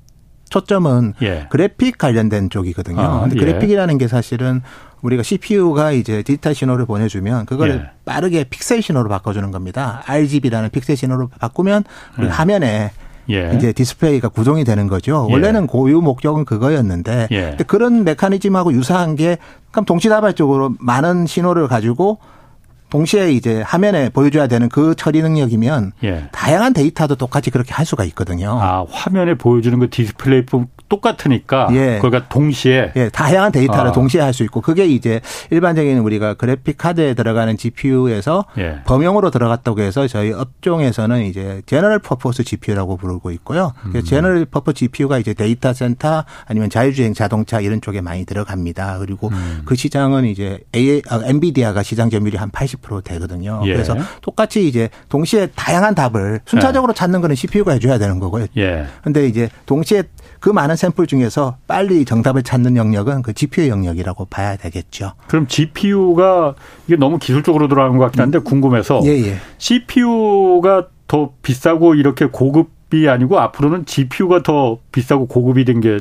[0.49, 1.47] 초점은 예.
[1.49, 3.01] 그래픽 관련된 쪽이거든요.
[3.01, 3.39] 아, 근데 예.
[3.39, 4.61] 그래픽이라는 게 사실은
[5.05, 7.81] 우리가 CPU가 이제 디지털 신호를 보내주면 그걸 예.
[8.05, 10.01] 빠르게 픽셀 신호로 바꿔주는 겁니다.
[10.07, 11.83] RGB라는 픽셀 신호로 바꾸면
[12.17, 12.29] 우리 예.
[12.31, 12.91] 화면에
[13.29, 13.51] 예.
[13.55, 15.27] 이제 디스플레이가 구동이 되는 거죠.
[15.29, 15.33] 예.
[15.33, 17.41] 원래는 고유 목적은 그거였는데 예.
[17.49, 19.37] 근데 그런 메커니즘하고 유사한 게
[19.71, 22.19] 그럼 동시다발적으로 많은 신호를 가지고
[22.89, 26.29] 동시에 이제 화면에 보여줘야 되는 그 처리 능력이면 예.
[26.31, 28.59] 다양한 데이터도 똑같이 그렇게 할 수가 있거든요.
[28.61, 30.45] 아 화면에 보여주는 그 디스플레이
[30.88, 32.00] 똑같으니까 예.
[32.00, 33.91] 그러니까 동시에 예, 다양한 데이터를 아.
[33.91, 38.82] 동시에 할 수 있고 그게 이제 일반적인 우리가 그래픽 카드에 들어가는 GPU에서 예.
[38.86, 43.71] 범용으로 들어갔다고 해서 저희 업종에서는 이제 general purpose GPU라고 부르고 있고요.
[43.86, 44.04] 음.
[44.03, 49.00] general purpose GPU가 이제 데이터 센터 아니면 자율주행 자동차 이런 쪽에 많이 들어갑니다.
[49.00, 49.62] 그리고 음.
[49.65, 53.62] 그 시장은 이제 A, 아, 엔비디아가 시장 점유율이 한 80% 되거든요.
[53.65, 53.74] 예.
[53.74, 56.95] 그래서 똑같이 이제 동시에 다양한 답을 순차적으로 예.
[56.95, 58.48] 찾는 거는 CPU가 해줘야 되는 거고요.
[58.58, 58.86] 예.
[59.02, 60.04] 근데 이제 동시에
[60.41, 65.13] 그 많은 샘플 중에서 빨리 정답을 찾는 영역은 그 GPU 영역이라고 봐야 되겠죠.
[65.27, 66.55] 그럼 GPU가
[66.88, 69.38] 이게 너무 기술적으로 들어가는 것 같긴 한데 궁금해서 예, 예.
[69.57, 76.00] CPU가 더 비싸고 이렇게 고급 이 아니고 앞으로는 GPU가 더 비싸고 고급이 된 게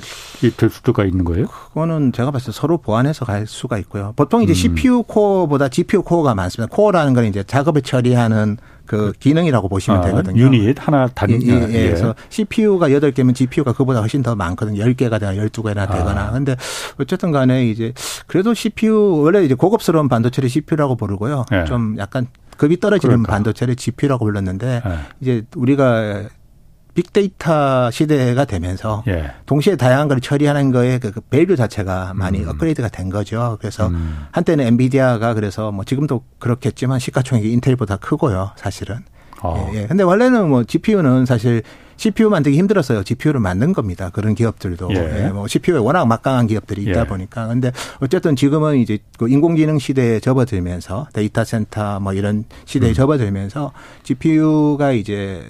[0.56, 1.46] 될 수도가 있는 거예요?
[1.46, 4.12] 그거는 제가 봤을 때 서로 보완해서 갈 수가 있고요.
[4.16, 4.54] 보통 이제 음.
[4.54, 6.74] CPU 코어보다 GPU 코어가 많습니다.
[6.74, 10.40] 코어라는 건 이제 작업을 처리하는 그 기능이라고 보시면 아, 되거든요.
[10.42, 11.40] 유닛 하나 단위.
[11.48, 11.74] 예, 예, 예.
[11.74, 11.86] 예.
[11.86, 14.84] 그래서 CPU가 8개면 GPU가 그보다 훨씬 더 많거든요.
[14.84, 15.86] 10개가 되나 12개나 아.
[15.86, 16.26] 되거나.
[16.26, 16.30] 아.
[16.32, 16.54] 근데
[17.00, 17.94] 어쨌든 간에 이제
[18.26, 21.46] 그래도 CPU 원래 이제 고급스러운 반도체를 CPU라고 부르고요.
[21.52, 21.64] 예.
[21.64, 22.26] 좀 약간
[22.58, 23.32] 급이 떨어지는 그러니까.
[23.32, 24.90] 반도체를 GPU라고 불렀는데 예.
[25.20, 26.24] 이제 우리가
[26.94, 29.32] 빅데이터 시대가 되면서 예.
[29.46, 32.48] 동시에 다양한 걸 처리하는 거에 그, 그 value 자체가 많이 음.
[32.48, 33.58] 업그레이드가 된 거죠.
[33.60, 34.26] 그래서 음.
[34.30, 39.00] 한때는 엔비디아가 그래서 뭐 지금도 그렇겠지만 시가총액이 인텔보다 크고요, 사실은.
[39.42, 39.70] 어.
[39.74, 39.86] 예, 예.
[39.86, 41.62] 근데 원래는 뭐 GPU는 사실
[41.96, 43.02] CPU 만들기 힘들었어요.
[43.04, 44.10] GPU를 만든 겁니다.
[44.10, 44.88] 그런 기업들도.
[44.94, 45.26] 예.
[45.26, 45.28] 예.
[45.28, 47.04] 뭐 CPU에 워낙 막강한 기업들이 있다 예.
[47.04, 47.46] 보니까.
[47.48, 52.94] 근데 어쨌든 지금은 이제 그 인공지능 시대에 접어들면서 데이터 센터 뭐 이런 시대에 음.
[52.94, 55.44] 접어들면서 GPU가 이제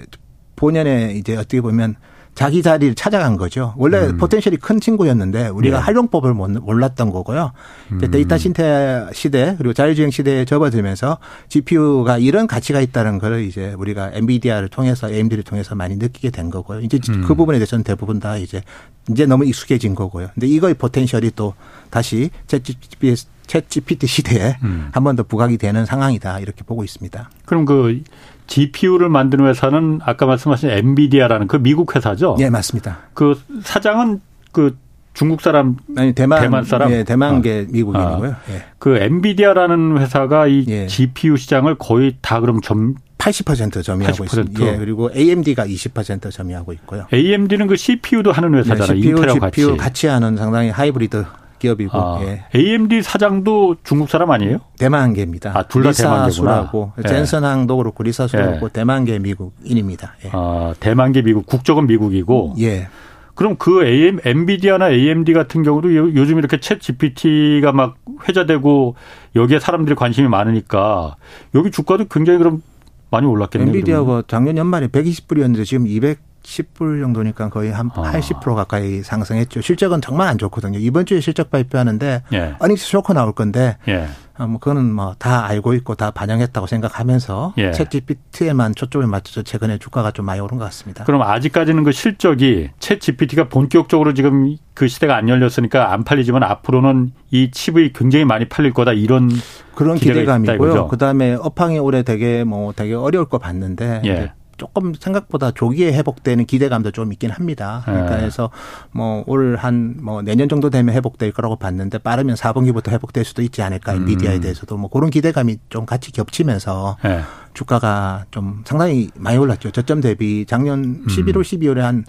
[0.56, 1.96] 본연의 이제 어떻게 보면
[2.34, 3.74] 자기 자리를 찾아간 거죠.
[3.76, 4.16] 원래 음.
[4.16, 5.80] potential이 큰 친구였는데 우리가 예.
[5.80, 7.52] 활용법을 몰랐던 거고요.
[7.92, 8.10] 음.
[8.10, 14.68] 데이터 센터 시대 그리고 자율주행 시대에 접어들면서 GPU가 이런 가치가 있다는 걸 이제 우리가 엔비디아를
[14.68, 16.80] 통해서 AMD를 통해서 많이 느끼게 된 거고요.
[16.80, 17.22] 이제 음.
[17.24, 18.62] 그 부분에 대해서는 대부분 다 이제
[19.08, 20.28] 이제 너무 익숙해진 거고요.
[20.34, 21.54] 근데 이거의 potential이 또
[21.90, 24.88] 다시 ChatGPT 시대에 음.
[24.92, 27.30] 한번 더 부각이 되는 상황이다 이렇게 보고 있습니다.
[27.44, 28.02] 그럼 그
[28.46, 32.37] GPU를 만드는 회사는 아까 말씀하신 엔비디아라는 그 미국 회사죠?
[32.38, 32.98] 네, 맞습니다.
[33.14, 34.20] 그 사장은
[34.52, 34.76] 그
[35.14, 37.72] 중국 사람 아니 대만 대만 사람 예, 대만계 아.
[37.72, 38.30] 미국인이고요.
[38.30, 38.37] 아.
[38.50, 38.64] 예.
[38.78, 40.87] 그 엔비디아라는 회사가 이 예.
[40.87, 44.24] GPU 시장을 거의 다 그럼 점 80% 점유하고 80%.
[44.24, 44.66] 있습니다.
[44.66, 47.07] 예, 그리고 AMD가 20% 점유하고 있고요.
[47.12, 48.94] AMD는 그 CPU도 하는 회사잖아요.
[48.94, 49.78] 네, CPU, 인텔하고 GPU 같이.
[49.78, 51.24] 같이 하는 상당히 하이브리드
[51.64, 52.44] 기업이고 아, 예.
[52.55, 54.59] AMD 사장도 중국 사람 아니에요?
[54.79, 55.53] 대만계입니다.
[55.59, 56.70] 아, 둘 다 대만계구나.
[56.98, 57.09] 예.
[57.09, 58.46] 젠슨항도 그렇고 리사수도 예.
[58.46, 60.14] 그렇고 대만계 미국인입니다.
[60.24, 60.31] 예.
[60.33, 62.55] 아, 대만계 미국 국적은 미국이고.
[62.61, 62.88] 예.
[63.35, 67.96] 그럼 그 AM, 엔비디아나 AMD 같은 경우도 요즘 이렇게 챗 GPT가 막
[68.29, 68.94] 회자되고
[69.35, 71.16] 여기에 사람들이 관심이 많으니까
[71.57, 72.62] 여기 주가도 굉장히 그럼
[73.11, 73.68] 많이 올랐겠네요.
[73.74, 74.22] 엔비디아가 그러면.
[74.29, 78.02] 작년 연말에 120불이었는데 지금 200 10불 정도니까 거의 한 아.
[78.12, 79.61] 80% 가까이 상승했죠.
[79.62, 80.78] 실적은 정말 안 좋거든요.
[80.78, 82.54] 이번 주에 실적 발표하는데 예.
[82.61, 84.07] 어닝스 쇼크 나올 건데 예.
[84.37, 87.70] 아, 뭐 그거는 뭐 다 알고 있고 다 반영했다고 생각하면서 예.
[87.70, 91.04] 챗 GPT에만 초점을 맞춰서 최근에 주가가 좀 많이 오른 것 같습니다.
[91.04, 97.12] 그럼 아직까지는 그 실적이 챗 GPT가 본격적으로 지금 그 시대가 안 열렸으니까 안 팔리지만 앞으로는
[97.30, 99.30] 이 칩이 굉장히 많이 팔릴 거다 이런
[99.74, 100.88] 그런 기대감이고요.
[100.88, 104.33] 그다음에 업황이 올해 되게 뭐 되게 어려울 거 봤는데 예.
[104.56, 107.82] 조금 생각보다 조기에 회복되는 기대감도 좀 있긴 합니다.
[107.84, 108.50] 그러니까 그래서
[108.92, 113.62] 뭐 올 한 뭐 내년 정도 되면 회복될 거라고 봤는데 빠르면 4분기부터 회복될 수도 있지
[113.62, 114.04] 않을까 음.
[114.04, 117.20] 미디어에 대해서도 뭐 그런 기대감이 좀 같이 겹치면서 네.
[117.54, 119.70] 주가가 좀 상당히 많이 올랐죠.
[119.70, 121.42] 저점 대비 작년 11월, 음.
[121.42, 122.04] 12월에 한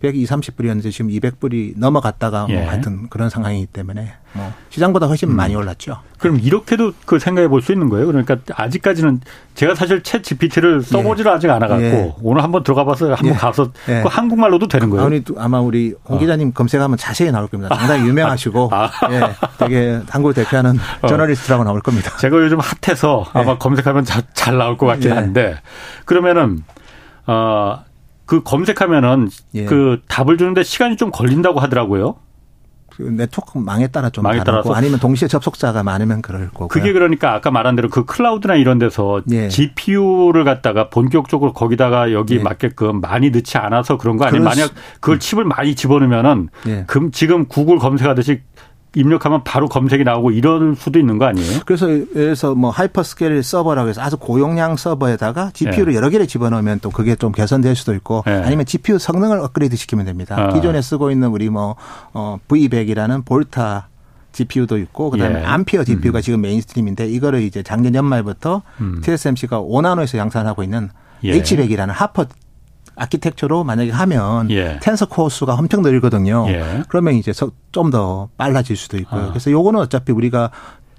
[0.00, 2.60] 120, 30불이었는데 지금 200불이 넘어갔다가 뭐 예.
[2.60, 5.36] 뭐 하여튼 그런 상황이기 때문에 뭐 시장보다 훨씬 음.
[5.36, 5.98] 많이 올랐죠.
[6.18, 8.06] 그럼 이렇게도 그 생각해 볼 수 있는 거예요.
[8.06, 9.20] 그러니까 아직까지는
[9.54, 11.34] 제가 사실 챗 GPT를 써보지를 예.
[11.36, 12.14] 아직 않아갖고 예.
[12.22, 13.32] 오늘 한번 들어가봐서 한번 예.
[13.34, 15.04] 가서 그 한국말로도 되는 거예요.
[15.04, 16.18] 아니 아마 우리 홍 어.
[16.18, 16.52] 기자님 어.
[16.54, 17.74] 검색하면 자세히 나올 겁니다.
[17.74, 18.90] 상당히 유명하시고 아.
[19.10, 19.20] 예,
[19.58, 21.08] 되게 한국을 대표하는 어.
[21.08, 22.16] 저널리스트라고 나올 겁니다.
[22.16, 25.56] 제가 요즘 핫해서 아마 검색하면 자, 잘 나올 것 같긴 한데
[26.06, 26.64] 그러면은
[27.26, 27.84] 어.
[28.30, 29.64] 그 검색하면은 예.
[29.64, 32.14] 그 답을 주는데 시간이 좀 걸린다고 하더라고요.
[32.88, 36.68] 그 네트워크 망에 따라 좀 망에 따라서 아니면 동시에 접속자가 많으면 그럴 거고.
[36.68, 39.48] 그게 그러니까 아까 말한 대로 그 클라우드나 이런 데서 예.
[39.48, 42.38] GPU를 갖다가 본격적으로 거기다가 여기 예.
[42.38, 46.84] 맞게끔 많이 넣지 않아서 그런 거 아니면 만약 그걸 칩을 많이 집어넣으면은 예.
[46.86, 48.42] 금 지금 구글 검색하듯이
[48.94, 51.60] 입력하면 바로 검색이 나오고 이럴 수도 있는 거 아니에요?
[51.64, 55.96] 그래서 그래서 뭐 hyperscale 서버라고 해서 아주 고용량 서버에다가 GPU를 네.
[55.96, 58.32] 여러 개를 집어넣으면 또 그게 좀 개선될 수도 있고 네.
[58.32, 60.36] 아니면 GPU 성능을 업그레이드 시키면 됩니다.
[60.36, 60.48] 아.
[60.48, 61.76] 기존에 쓰고 있는 우리 뭐
[62.12, 63.88] 어, V100이라는 볼타
[64.32, 65.44] GPU도 있고 그다음에 예.
[65.44, 66.22] Ampere GPU가 음.
[66.22, 69.00] 지금 mainstream인데 이거를 이제 작년 연말부터 음.
[69.02, 70.90] TSMC가 5나노에서 양산하고 있는
[71.24, 71.40] 예.
[71.40, 72.26] H100이라는 하퍼
[73.00, 74.78] 아키텍처로 만약에 하면 예.
[74.82, 76.46] tensor core 수가 엄청 늘거든요.
[76.48, 76.82] 예.
[76.88, 77.32] 그러면 이제
[77.72, 79.22] 좀 더 빨라질 수도 있고요.
[79.22, 79.28] 아.
[79.30, 80.50] 그래서 요거는 어차피 우리가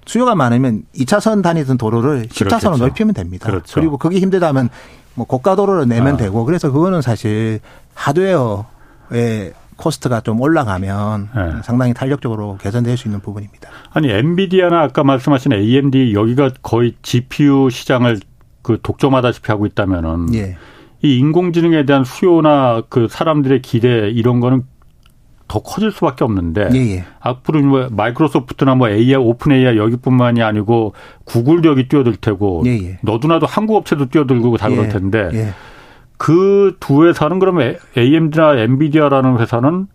[0.04, 3.48] 수요가 많으면 2차선 다니던 도로를 10차선으로 넓히면 됩니다.
[3.48, 3.80] 그렇죠.
[3.80, 4.68] 그리고 그게 힘들다면
[5.14, 6.16] 뭐 고가 도로를 내면 아.
[6.16, 7.60] 되고 그래서 그거는 사실
[7.94, 11.52] 하드웨어의 코스트가 좀 올라가면 네.
[11.64, 13.70] 상당히 탄력적으로 개선될 수 있는 부분입니다.
[13.92, 18.20] 아니 엔비디아나 아까 말씀하신 AMD 여기가 거의 GPU 시장을
[18.62, 20.56] 그 독점하다시피 하고 있다면은 예.
[21.02, 24.64] 이 인공지능에 대한 수요나 그 사람들의 기대 이런 거는
[25.48, 26.96] 더 커질 수밖에 없는데 예예.
[26.96, 27.04] 예.
[27.20, 32.84] 앞으로 뭐 마이크로소프트나 뭐 AI, OpenAI 여기뿐만이 아니고 구글도 여기 뛰어들 테고 예예.
[32.84, 32.98] 예.
[33.02, 34.88] 너도나도 한국 업체도 뛰어들고 다 그럴 예.
[34.88, 35.48] 텐데 예.
[36.16, 39.88] 그 두 회사는 그러면 AMD나 엔비디아라는 회사는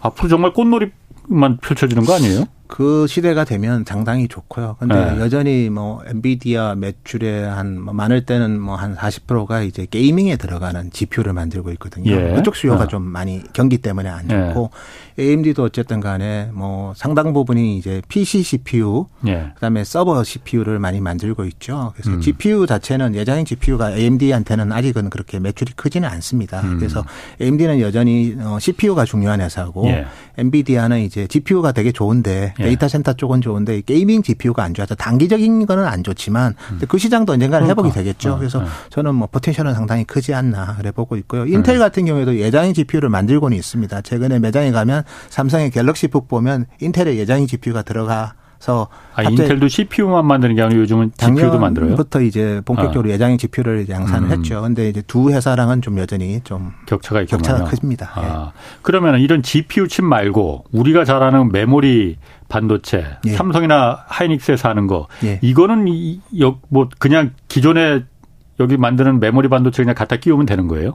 [0.00, 2.44] 앞으로 정말 꽃놀이만 펼쳐지는 거 아니에요?
[2.72, 4.76] 그 시대가 되면 상당히 좋고요.
[4.78, 5.20] 근데 네.
[5.20, 11.34] 여전히 뭐 엔비디아 매출의 한 뭐 많을 때는 뭐 한 40%가 이제 gaming에 들어가는 GPU를
[11.34, 12.10] 만들고 있거든요.
[12.10, 12.34] 예.
[12.34, 12.86] 그쪽 수요가 어.
[12.88, 14.76] 좀 많이 경기 때문에 안 좋고 예.
[15.18, 19.52] AMD도 어쨌든 간에 뭐 상당 부분이 이제 PC CPU 예.
[19.54, 21.92] 그다음에 서버 CPU를 많이 만들고 있죠.
[21.94, 22.20] 그래서 음.
[22.20, 26.60] GPU 자체는 예장형 GPU가 AMD한테는 아직은 그렇게 매출이 크지는 않습니다.
[26.60, 26.78] 음.
[26.78, 27.04] 그래서
[27.40, 30.06] AMD는 여전히 어, CPU가 중요한 회사고 예.
[30.38, 32.62] 엔비디아는 이제 GPU가 되게 좋은데 예.
[32.62, 36.80] 데이터 센터 쪽은 좋은데 gaming GPU가 안 좋아서 단기적인 거는 안 좋지만 음.
[36.88, 38.00] 그 시장도 언젠가는 회복이 그러니까.
[38.00, 38.34] 되겠죠.
[38.34, 38.66] 어, 그래서 어.
[38.90, 41.46] 저는 뭐 potential은 상당히 크지 않나 그래 보고 있고요.
[41.46, 41.78] 인텔 네.
[41.78, 44.00] 같은 경우에도 예장형 GPU를 만들고는 있습니다.
[44.02, 48.86] 최근에 매장에 가면 삼성의 갤럭시 북 보면 인텔의 예장형 GPU가 들어가 서
[49.16, 51.96] 아, 인텔도 CPU만 만드는 게 아니라 요즘은 GPU도 만들어요.
[51.96, 53.12] 부터 이제 본격적으로 아.
[53.14, 54.38] 예장형 GPU를 양산을 음.
[54.38, 54.62] 했죠.
[54.62, 57.38] 근데 이제 두 회사랑은 좀 여전히 좀 격차가 있군요.
[57.42, 58.12] 격차가 큽니다.
[58.14, 58.52] 아.
[58.54, 58.60] 예.
[58.82, 63.32] 그러면 이런 GPU 칩 말고 우리가 잘 아는 메모리 반도체, 예.
[63.32, 65.40] 삼성이나 하이닉스에서 하는 거 예.
[65.42, 65.84] 이거는
[66.68, 68.04] 뭐 그냥 기존에
[68.60, 70.94] 여기 만드는 메모리 반도체 그냥 갖다 끼우면 되는 거예요?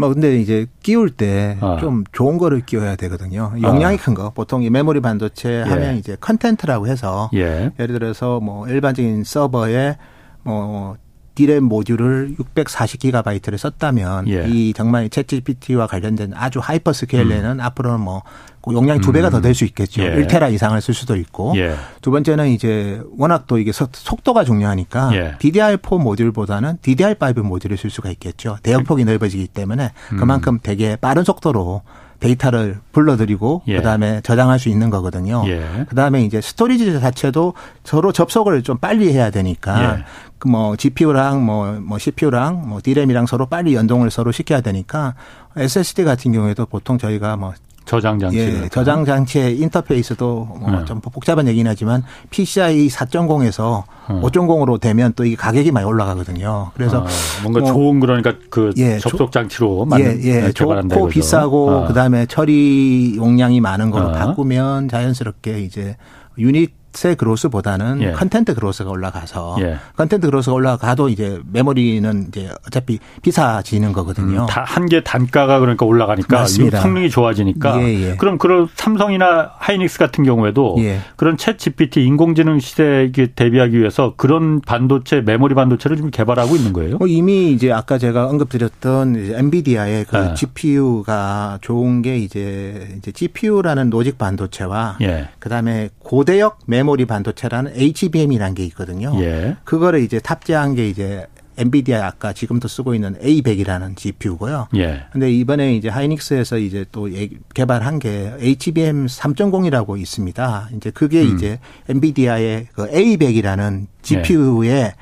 [0.00, 1.60] 뭐 근데 이제 끼울 때 좀
[2.00, 2.10] 아.
[2.12, 3.52] 좋은 거를 끼워야 되거든요.
[3.60, 3.98] 용량이 아.
[4.00, 4.30] 큰 거.
[4.30, 5.62] 보통 이 메모리 반도체 예.
[5.62, 7.70] 하면 이제 content라고 해서 예.
[7.78, 9.98] 예를 들어서 뭐 일반적인 서버에
[10.42, 10.96] 뭐
[11.34, 14.46] 디램 모듈을 640기가바이트를 썼다면 예.
[14.48, 17.60] 이 정말 ChatGPT와 관련된 아주 hyperscale에는 음.
[17.60, 18.22] 앞으로는 뭐
[18.68, 19.32] 용량이 두 배가 음.
[19.32, 20.02] 더 될 수 있겠죠.
[20.02, 20.16] 예.
[20.16, 21.54] 1테라 이상을 쓸 수도 있고.
[21.56, 21.74] 예.
[22.02, 25.34] 두 번째는 이제 워낙 또 이게 속도가 중요하니까 예.
[25.38, 28.58] DDR4 모듈보다는 DDR5 모듈을 쓸 수가 있겠죠.
[28.62, 30.16] 대역폭이 넓어지기 때문에 음.
[30.18, 31.82] 그만큼 되게 빠른 속도로
[32.20, 33.76] 데이터를 불러들이고 예.
[33.76, 35.42] 그다음에 저장할 수 있는 거거든요.
[35.46, 35.86] 예.
[35.88, 40.04] 그다음에 이제 스토리지 자체도 서로 접속을 좀 빨리 해야 되니까 예.
[40.38, 45.14] 그 뭐 GPU랑 뭐, 뭐 CPU랑 뭐 DRAM이랑 서로 빨리 연동을 서로 시켜야 되니까
[45.56, 47.54] SSD 같은 경우에도 보통 저희가 뭐
[47.90, 48.38] 저장 장치.
[48.38, 51.10] 예, 저장 장치의 인터페이스도 뭐 좀 네.
[51.10, 54.20] 복잡한 얘기긴 하지만 PCI 4.0에서 어.
[54.22, 56.70] 5.0으로 되면 또 이게 가격이 많이 올라가거든요.
[56.74, 57.06] 그래서 아,
[57.42, 61.86] 뭔가 뭐 좋은 그러니까 그 예, 접속 장치로 만든 예, 예, 좋고 비싸고 아.
[61.88, 64.12] 그다음에 처리 용량이 많은 걸로 아.
[64.12, 65.96] 바꾸면 자연스럽게 이제
[66.38, 68.12] 유닛 세 growth보다는 예.
[68.12, 69.76] content growth가 올라가서 예.
[69.96, 74.42] content growth가 올라가도 이제 메모리는 이제 어차피 비싸지는 거거든요.
[74.42, 77.80] 음, 한개 단가가 그러니까 올라가니까 성능이 좋아지니까.
[77.82, 81.00] 예, 예, 그럼 그런 삼성이나 하이닉스 같은 경우에도 예.
[81.16, 86.98] 그런 ChatGPT 인공지능 시대에 대비하기 위해서 그런 반도체 메모리 반도체를 좀 개발하고 있는 거예요?
[86.98, 90.34] 뭐 이미 이제 아까 제가 언급드렸던 엔비디아의 그 예.
[90.34, 94.98] GPU가 좋은 게 이제 이제 GPU라는 노직 반도체와
[95.38, 99.12] 그다음에 고대역 메 메모리 반도체라는 HBM이라는 게 있거든요.
[99.20, 99.56] 예.
[99.64, 101.26] 그거를 이제 탑재한 게 이제
[101.58, 104.68] 엔비디아 아까 지금도 쓰고 있는 A100이라는 GPU고요.
[104.76, 105.04] 예.
[105.12, 107.08] 근데 이번에 이제 하이닉스에서 이제 또
[107.52, 110.70] 개발한 게 HBM 3.0이라고 있습니다.
[110.76, 111.36] 이제 그게 음.
[111.36, 111.58] 이제
[111.90, 114.94] 엔비디아의 그 A100이라는 GPU에 예.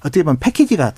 [0.00, 0.92] 어떻게 보면 패키지가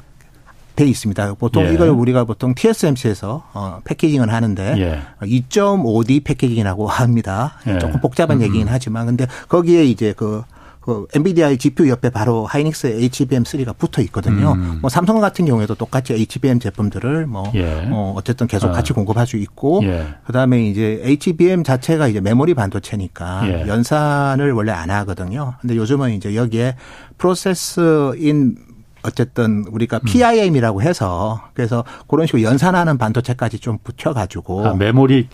[0.79, 1.35] 돼 있습니다.
[1.35, 1.75] 보통 예.
[1.75, 5.01] 이걸 우리가 보통 TSMC에서 어, 패키징을 하는데 예.
[5.27, 7.55] 2.5D 패키징이라고 합니다.
[7.67, 7.79] 예.
[7.79, 8.43] 조금 복잡한 음.
[8.43, 10.45] 얘기긴 하지만 근데 거기에 이제 그,
[10.81, 14.53] 그 엔비디아의 GPU 옆에 바로 하이닉스 HBM3가 붙어 있거든요.
[14.53, 14.79] 음.
[14.81, 17.89] 뭐 삼성 같은 경우에도 똑같이 HBM 제품들을 뭐 예.
[17.91, 18.73] 어, 어쨌든 계속 아.
[18.73, 20.07] 같이 공급할 수 있고 예.
[20.27, 23.67] 그다음에 이제 HBM 자체가 이제 메모리 반도체니까 예.
[23.67, 25.55] 연산을 원래 안 하거든요.
[25.61, 26.77] 근데 요즘은 이제 여기에
[27.19, 28.68] 프로세스인
[29.09, 35.29] 어쨌든 우리가 PIM이라고 해서 그래서 그런 식으로 연산하는 반도체까지 좀 붙여가지고 아, 메모리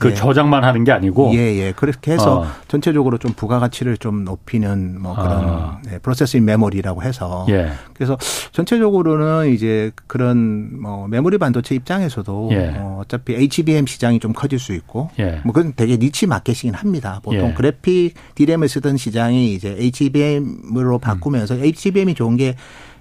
[0.00, 0.14] 그 예.
[0.14, 1.72] 저장만 하는 게 아니고 예, 예.
[1.72, 2.46] 그렇게 해서 어.
[2.68, 5.78] 전체적으로 좀 부가가치를 좀 높이는 뭐 그런 어.
[5.84, 7.70] 네, processing memory라고 해서 예.
[7.92, 8.16] 그래서
[8.52, 12.76] 전체적으로는 이제 그런 뭐 메모리 반도체 입장에서도 예.
[12.78, 15.42] 어, 어차피 HBM 시장이 좀 커질 수 있고 예.
[15.44, 17.20] 뭐 그건 되게 niche market이긴 합니다.
[17.22, 17.52] 보통 예.
[17.52, 21.62] 그래픽 DRAM을 쓰던 시장이 이제 HBM으로 바꾸면서 음.
[21.62, 22.56] HBM이 좋은 게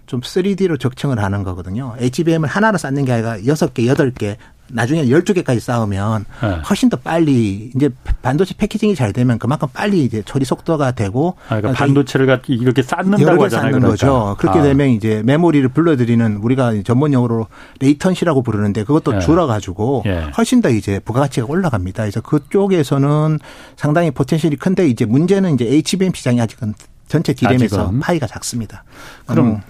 [0.10, 1.93] 좀 3D로 적층을 하는 거거든요.
[2.00, 4.38] HBM을 하나로 쌓는 게 아니라 6개, 8개,
[4.72, 6.50] 나중에 12개까지 쌓으면 네.
[6.67, 7.89] 훨씬 더 빨리 이제
[8.24, 13.43] 반도체 packaging이 잘 되면 그만큼 빨리 이제 처리 속도가 되고 아, 그러니까 반도체를 이렇게 쌓는다고
[13.43, 13.50] 하잖아요.
[13.50, 13.89] 쌓는 그러니까.
[13.89, 14.36] 거죠.
[14.39, 14.63] 그렇게 아.
[14.63, 17.45] 되면 이제 메모리를 불러들이는 우리가 전문 용어로
[17.80, 19.19] latency라고 부르는데 그것도 네.
[19.19, 20.26] 줄어 가지고 네.
[20.36, 22.02] 훨씬 더 이제 부가가치가 올라갑니다.
[22.04, 23.38] 그래서 그쪽에서는
[23.76, 26.74] 상당히 potential이 큰데 이제 문제는 이제 HBM 시장이 아직은
[27.10, 27.91] 전체 디램에서.
[28.02, 28.84] 파이가 작습니다.
[29.26, 29.62] 그럼 음.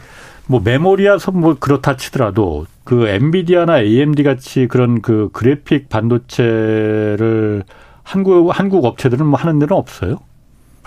[0.50, 7.64] 뭐 메모리야 뭐 그렇다 치더라도 그 엔비디아나 AMD 같이 그런 그 그래픽 반도체를
[8.02, 10.18] 한국 한국 업체들은 뭐 하는 데는 없어요?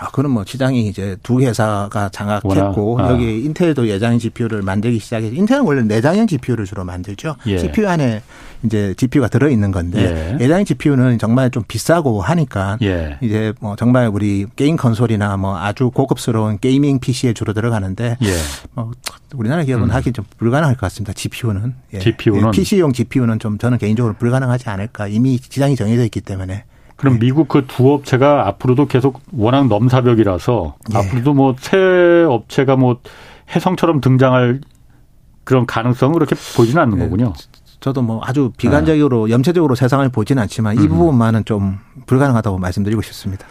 [0.03, 3.11] 아, 그럼 뭐 시장이 이제 두 회사가 장악했고 아.
[3.11, 7.37] 여기 인텔도 외장형 GPU를 만들기 시작해서 인텔은 원래 내장형 GPU를 주로 만들죠.
[7.47, 7.57] 예.
[7.57, 8.21] CPU 안에
[8.63, 10.33] 이제 GPU가 들어 있는 건데 예.
[10.33, 13.17] 외장형 GPU는 정말 좀 비싸고 하니까 예.
[13.21, 18.31] 이제 뭐 정말 우리 게임 console이나 뭐 아주 고급스러운 gaming PC에 주로 들어가는데 예.
[18.73, 18.91] 뭐
[19.35, 19.91] 우리나라 기업은 음.
[19.91, 21.13] 하기 좀 불가능할 것 같습니다.
[21.13, 21.75] GPU는.
[21.93, 21.99] 예.
[21.99, 25.07] GPU는 PC용 GPU는 좀 저는 개인적으로 불가능하지 않을까.
[25.07, 26.65] 이미 시장이 정해져 있기 때문에.
[27.03, 27.25] 그럼 네.
[27.25, 30.97] 미국 그 두 업체가 앞으로도 계속 워낙 넘사벽이라서 네.
[30.97, 31.77] 앞으로도 뭐 새
[32.29, 32.99] 업체가 뭐
[33.53, 34.61] 해성처럼 등장할
[35.43, 37.03] 그런 가능성은 그렇게 보지는 않는 네.
[37.03, 37.33] 거군요.
[37.81, 39.33] 저도 뭐 아주 비관적으로 네.
[39.33, 40.87] 염세적으로 세상을 보지는 않지만 이 음.
[40.87, 43.45] 부분만은 좀 불가능하다고 말씀드리고 싶습니다.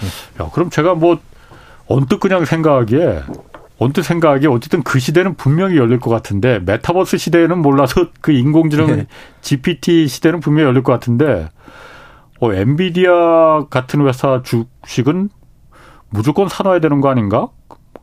[0.00, 0.44] 네.
[0.44, 1.18] 야, 그럼 제가 뭐
[1.86, 3.22] 언뜻 그냥 생각하기에
[3.78, 9.06] 언뜻 생각하기에 어쨌든 그 시대는 분명히 열릴 것 같은데 메타버스 시대는 몰라도 그 인공지능 네.
[9.40, 11.48] GPT 시대는 분명히 열릴 것 같은데
[12.40, 15.30] 어, 엔비디아 같은 회사 주식은
[16.10, 17.48] 무조건 사놔야 되는 거 아닌가?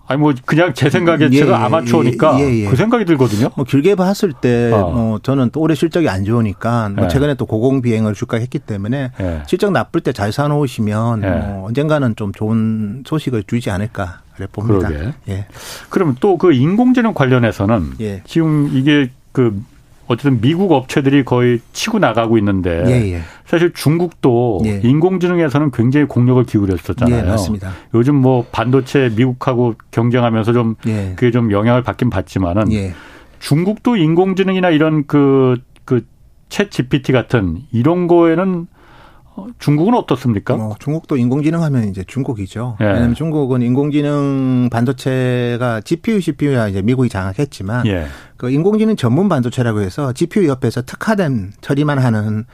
[0.07, 3.49] 아니 뭐 그냥 제 생각에 예, 제가 예, 아마추어니까 예, 예, 예, 그 생각이 들거든요.
[3.55, 5.19] 뭐 길게 봤을 때뭐 어.
[5.23, 7.07] 저는 또 올해 실적이 안 좋으니까 뭐 예.
[7.07, 9.11] 최근에 또 고공 비행을 주가했기 때문에
[9.47, 14.19] 실적 나쁠 때 잘 사놓으시면 뭐 언젠가는 좀 좋은 소식을 주지 않을까
[14.51, 14.89] 봅니다.
[14.89, 15.13] 그러게.
[15.29, 15.45] 예.
[15.89, 17.93] 그러면 또그 인공지능 관련해서는
[18.27, 19.59] 지금 이게 그
[20.07, 23.21] 어쨌든 미국 업체들이 거의 치고 나가고 있는데 예, 예.
[23.45, 24.79] 사실 중국도 예.
[24.83, 27.25] 인공지능에서는 굉장히 공력을 기울였었잖아요.
[27.25, 27.71] 예, 맞습니다.
[27.93, 31.13] 요즘 뭐 반도체 미국하고 경쟁하면서 좀 예.
[31.15, 32.93] 그게 좀 영향을 받긴 받지만은 예.
[33.39, 38.74] 중국도 인공지능이나 이런 그 그 ChatGPT 같은 이런 거에는 어,
[39.59, 40.55] 중국은 어떻습니까?
[40.55, 42.77] 어, 중국도 인공지능 하면 이제 중국이죠.
[42.81, 42.85] 예.
[42.85, 48.05] 왜냐하면 중국은 인공지능 반도체가 GPU, CPU야 이제 미국이 장악했지만 예.
[48.37, 52.45] 그 인공지능 전문 반도체라고 해서 GPU 옆에서 특화된 처리만 하는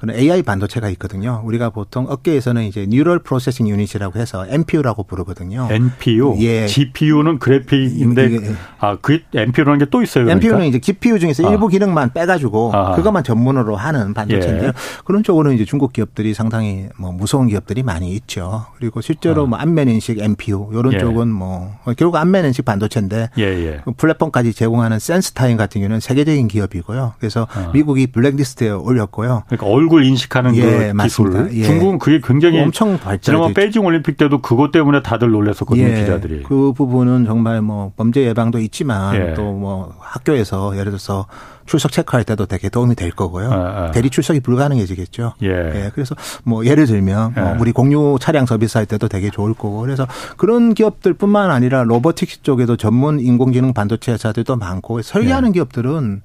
[0.00, 1.42] 그런 AI 반도체가 있거든요.
[1.44, 5.68] 우리가 보통 업계에서는 이제 neural processing unit이라고 해서 NPU라고 부르거든요.
[5.70, 6.36] NPU.
[6.40, 6.66] 예.
[6.66, 8.54] GPU는 그래픽인데 예.
[8.78, 10.24] 아 그 NPU라는 게 또 있어요.
[10.24, 10.46] 그러니까?
[10.46, 11.50] NPU는 이제 GPU 중에서 아.
[11.50, 12.94] 일부 기능만 빼가지고 아.
[12.94, 14.68] 그것만 전문으로 하는 반도체인데요.
[14.68, 14.72] 예.
[15.04, 18.66] 그런 쪽으로는 이제 중국 기업들이 상당히 뭐 무서운 기업들이 많이 있죠.
[18.78, 19.46] 그리고 실제로 아.
[19.46, 20.98] 뭐 안면 인식 NPU 이런 예.
[20.98, 23.80] 쪽은 뭐 결국 안면 인식 반도체인데 예, 예.
[23.84, 27.14] 그 플랫폼까지 제공하는 센스타임 같은 경우는 세계적인 기업이고요.
[27.18, 27.70] 그래서 아.
[27.74, 29.42] 미국이 블랙리스트에 올렸고요.
[29.48, 31.50] 그러니까 얼굴 인식하는 예, 그 기술.
[31.52, 31.64] 예.
[31.64, 33.52] 중국은 그게 굉장히 엄청 발전.
[33.52, 36.00] 베이징 올림픽 때도 그것 때문에 다들 놀랐었거든요, 예.
[36.00, 36.44] 기자들이.
[36.44, 39.34] 그 부분은 정말 뭐 범죄 예방도 있지만 예.
[39.34, 41.26] 또 뭐 학교에서 예를 들어서
[41.66, 43.50] 출석 체크할 때도 되게 도움이 될 거고요.
[43.52, 43.90] 아, 아.
[43.92, 45.34] 대리 출석이 불가능해지겠죠.
[45.42, 45.48] 예.
[45.48, 45.90] 예.
[45.94, 47.56] 그래서 뭐 예를 들면 뭐 예.
[47.60, 52.76] 우리 공유 차량 서비스 할 때도 되게 좋을 거고 그래서 그런 기업들뿐만 아니라 로보틱스 쪽에도
[52.76, 55.52] 전문 인공지능 반도체 회사들도 많고 설계하는 예.
[55.52, 56.22] 기업들은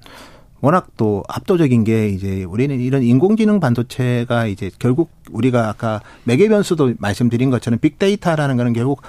[0.60, 6.94] 워낙 또 압도적인 게 이제 우리는 이런 인공지능 반도체가 이제 결국 우리가 아까 매개 변수도
[6.98, 9.02] 말씀드린 것처럼 빅데이터라는 거는 결국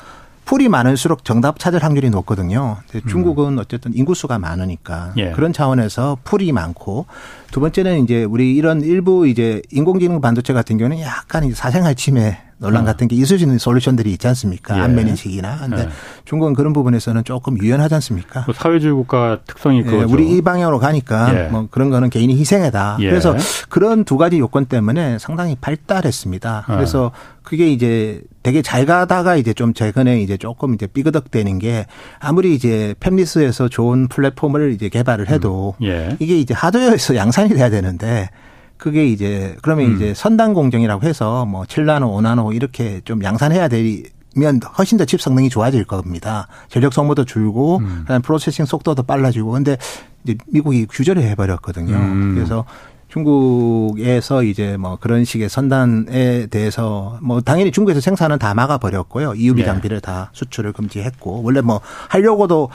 [0.46, 2.78] 풀이 많을수록 정답 찾을 확률이 높거든요.
[3.10, 5.32] 중국은 어쨌든 인구수가 많으니까 예.
[5.32, 7.06] 그런 차원에서 풀이 많고
[7.52, 12.84] 두 번째는 이제 우리 이런 일부 이제 인공지능 반도체 같은 경우는 약간 사생활 침해 논란
[12.84, 12.86] 어.
[12.86, 14.78] 같은 게 있을 수 있는 솔루션들이 있지 않습니까?
[14.78, 14.82] 예.
[14.82, 15.58] 안면 인식이나.
[15.60, 15.90] 근데 예.
[16.26, 18.44] 중국은 그런 부분에서는 조금 유연하지 않습니까?
[18.46, 21.48] 뭐 사회주의 국가 특성이 그 예, 우리 이 방향으로 가니까 예.
[21.50, 22.98] 뭐 그런 거는 개인이 희생해다.
[23.02, 23.10] 예.
[23.10, 23.36] 그래서
[23.70, 26.66] 그런 두 가지 요건 때문에 상당히 발달했습니다.
[26.68, 26.76] 어.
[26.76, 27.12] 그래서
[27.44, 31.86] 그게 이제 되게 잘 가다가 이제 좀 최근에 이제 조금 이제 삐그덕대는 게
[32.20, 35.86] 아무리 이제 팹리스에서 좋은 플랫폼을 이제 개발을 해도 음.
[35.86, 36.18] 예.
[36.20, 38.30] 이게 이제 하드웨어에서 양산이 돼야 되는데
[38.78, 39.96] 그게 이제 그러면 음.
[39.96, 45.50] 이제 선단 공정이라고 해서 뭐 7나노, 5나노 이렇게 좀 양산해야 되면 훨씬 더 칩 성능이
[45.50, 46.48] 좋아질 겁니다.
[46.70, 48.00] 전력 소모도 줄고 음.
[48.02, 49.78] 그다음 프로세싱 속도도 빨라지고 근데
[50.24, 51.96] 이제 미국이 규제를 해 버렸거든요.
[51.96, 52.36] 음.
[52.36, 52.66] 그래서
[53.10, 59.34] 중국에서 이제 뭐 그런 식의 선단에 대해서 뭐 당연히 중국에서 생산은 다 막아 버렸고요.
[59.36, 59.66] EUV 네.
[59.66, 61.80] 장비를 다 수출을 금지했고 원래 뭐
[62.10, 62.70] 하려고도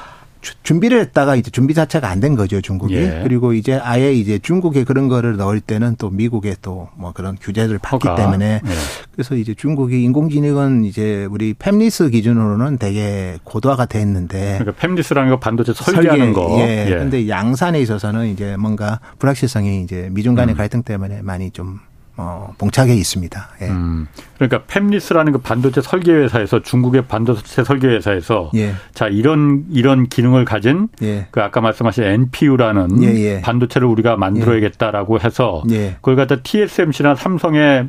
[0.63, 3.21] 준비를 했다가 이제 준비 자체가 안 된 거죠 중국이 예.
[3.23, 7.79] 그리고 이제 아예 이제 중국에 그런 거를 넣을 때는 또 미국에 또 뭐 그런 규제를
[7.79, 8.21] 받기 허가.
[8.21, 8.71] 때문에 예.
[9.13, 15.39] 그래서 이제 중국이 인공지능은 이제 우리 팹리스 기준으로는 되게 고도화가 돼 있는데 그러니까 팹리스라는 거
[15.39, 16.87] 반도체 설계하는 설계, 거 예.
[16.91, 16.97] 예.
[16.97, 20.57] 근데 양산에 있어서는 이제 뭔가 불확실성이 이제 미중 간의 음.
[20.57, 21.81] 갈등 때문에 많이 좀
[22.17, 23.49] 어, 봉착해 있습니다.
[23.63, 23.69] 예.
[23.69, 24.07] 음,
[24.37, 28.75] 그러니까 팹리스라는 그 반도체 설계 회사에서 중국의 반도체 설계 회사에서 예.
[28.93, 31.27] 자 이런 이런 기능을 가진 예.
[31.31, 33.41] 그 아까 말씀하신 NPU라는 예, 예.
[33.41, 35.97] 반도체를 우리가 만들어야겠다라고 해서 예.
[35.97, 37.89] 그걸 갖다 TSMC나 삼성에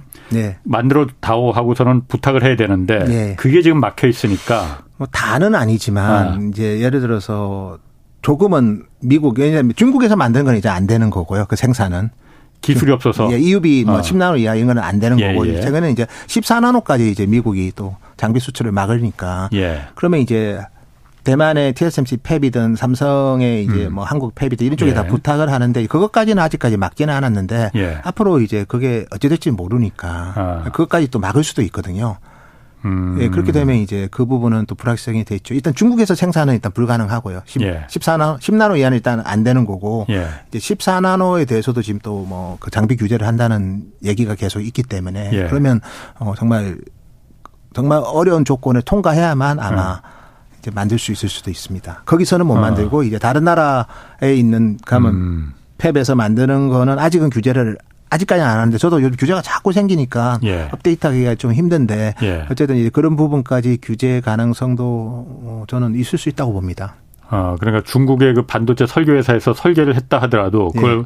[0.64, 6.40] 만들어 다오 하고서는 부탁을 해야 되는데 그게 지금 막혀 있으니까 뭐 다는 아니지만 아.
[6.50, 7.78] 이제 예를 들어서
[8.22, 11.46] 조금은 미국 왜냐하면 중국에서 만드는 건 이제 안 되는 거고요.
[11.48, 12.10] 그 생산은
[12.64, 13.32] 기술이 없어서.
[13.32, 14.02] 예, EUB 뭐 어.
[14.02, 15.62] 10나노 이하 이런 건안 되는 예, 거고 예.
[15.62, 19.50] 최근에 이제 14나노까지 이제 미국이 또 장비 수출을 막으니까.
[19.54, 19.82] 예.
[19.94, 20.60] 그러면 이제
[21.24, 23.96] 대만의 TSMC 팹이든 삼성의 이제 음.
[23.96, 24.96] 뭐 한국 팹이든 이런 쪽에 예.
[24.96, 27.98] 다 부탁을 하는데 그것까지는 아직까지 막지는 않았는데 예.
[28.04, 30.64] 앞으로 이제 그게 어찌 될지 모르니까 아.
[30.66, 32.18] 그것까지 또 막을 수도 있거든요.
[32.86, 33.18] 음.
[33.20, 35.54] 예, 그렇게 되면 이제 그 부분은 또 불확실성이 돼 있죠.
[35.54, 37.42] 일단 중국에서 생산은 일단 불가능하고요.
[37.46, 37.86] 10, 예.
[37.90, 40.28] 14나노, 10나노 이하는 일단 안 되는 거고 예.
[40.54, 45.48] 이제 14나노에 대해서도 지금 또 뭐 그 장비 규제를 한다는 얘기가 계속 있기 때문에 예.
[45.48, 45.82] 그러면
[46.20, 46.78] 어 정말
[47.74, 50.00] 정말 어려운 조건을 통과해야만 아마 음.
[50.60, 52.04] 이제 만들 수 있을 수도 있습니다.
[52.06, 52.62] 거기서는 못 어.
[52.62, 55.54] 만들고 이제 다른 나라에 있는 가면 음.
[55.78, 57.78] 팹에서 만드는 거는 아직은 규제를
[58.14, 60.70] 아직까지는 안 하는데 저도 요즘 규제가 자꾸 생기니까 예.
[60.72, 62.46] 업데이트하기가 좀 힘든데 예.
[62.52, 66.96] 어쨌든 이제 그런 부분까지 규제 가능성도 어, 저는 있을 수 있다고 봅니다.
[67.30, 70.80] 아, 그러니까 중국의 그 반도체 설계 회사에서 설계를 했다 하더라도 예.
[70.80, 71.04] 그걸 예.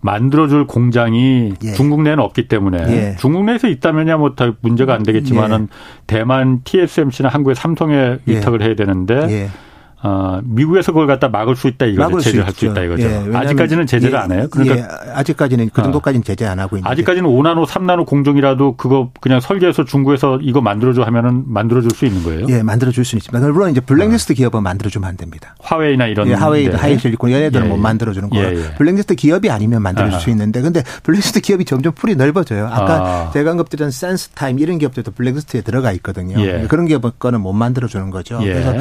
[0.00, 1.72] 만들어줄 공장이 예.
[1.72, 3.16] 중국 내에는 없기 때문에 예.
[3.18, 5.68] 중국 내에서 있다면야 뭐 문제가 안 되겠지만은
[6.06, 9.50] 대만 TSMC나 한국의 삼성에 위탁을 해야 되는데
[10.06, 12.20] 어, 미국에서 그걸 갖다 막을 수 있다 이거죠.
[12.20, 13.02] 제재할 수, 수, 있다 이거죠.
[13.08, 14.46] 예, 아직까지는 제재를 예, 안 해요.
[14.50, 16.92] 그러니까 예, 아직까지는 그 정도까지는 제재 안 하고 있는데.
[16.92, 22.04] 아직까지는 5나노, 3나노 공정이라도 그거 그냥 설계해서 중국에서 이거 만들어 줘 하면은 만들어 줄 수
[22.06, 22.46] 있는 거예요.
[22.50, 23.46] 예, 만들어 줄 수 있습니다.
[23.52, 24.36] 물론 이제 블랙리스트 어.
[24.36, 25.54] 기업은 만들어 주면 안 됩니다.
[25.60, 26.28] 화웨이나 이런.
[26.28, 28.48] 예, 화웨이, 하이실리콘 얘네들은 예, 못 만들어 주는 거예요.
[28.48, 28.74] 예, 예.
[28.74, 30.20] 블랙리스트 기업이 아니면 만들어줄 아하.
[30.20, 32.66] 수 있는데, 근데 블랙리스트 기업이 점점 풀이 넓어져요.
[32.66, 33.30] 아까 아.
[33.32, 36.38] 제가 언급드린 센스타임 이런 기업들도 블랙리스트에 들어가 있거든요.
[36.40, 36.66] 예.
[36.68, 38.38] 그런 기업 거는 못 만들어 주는 거죠.
[38.38, 38.74] 그래서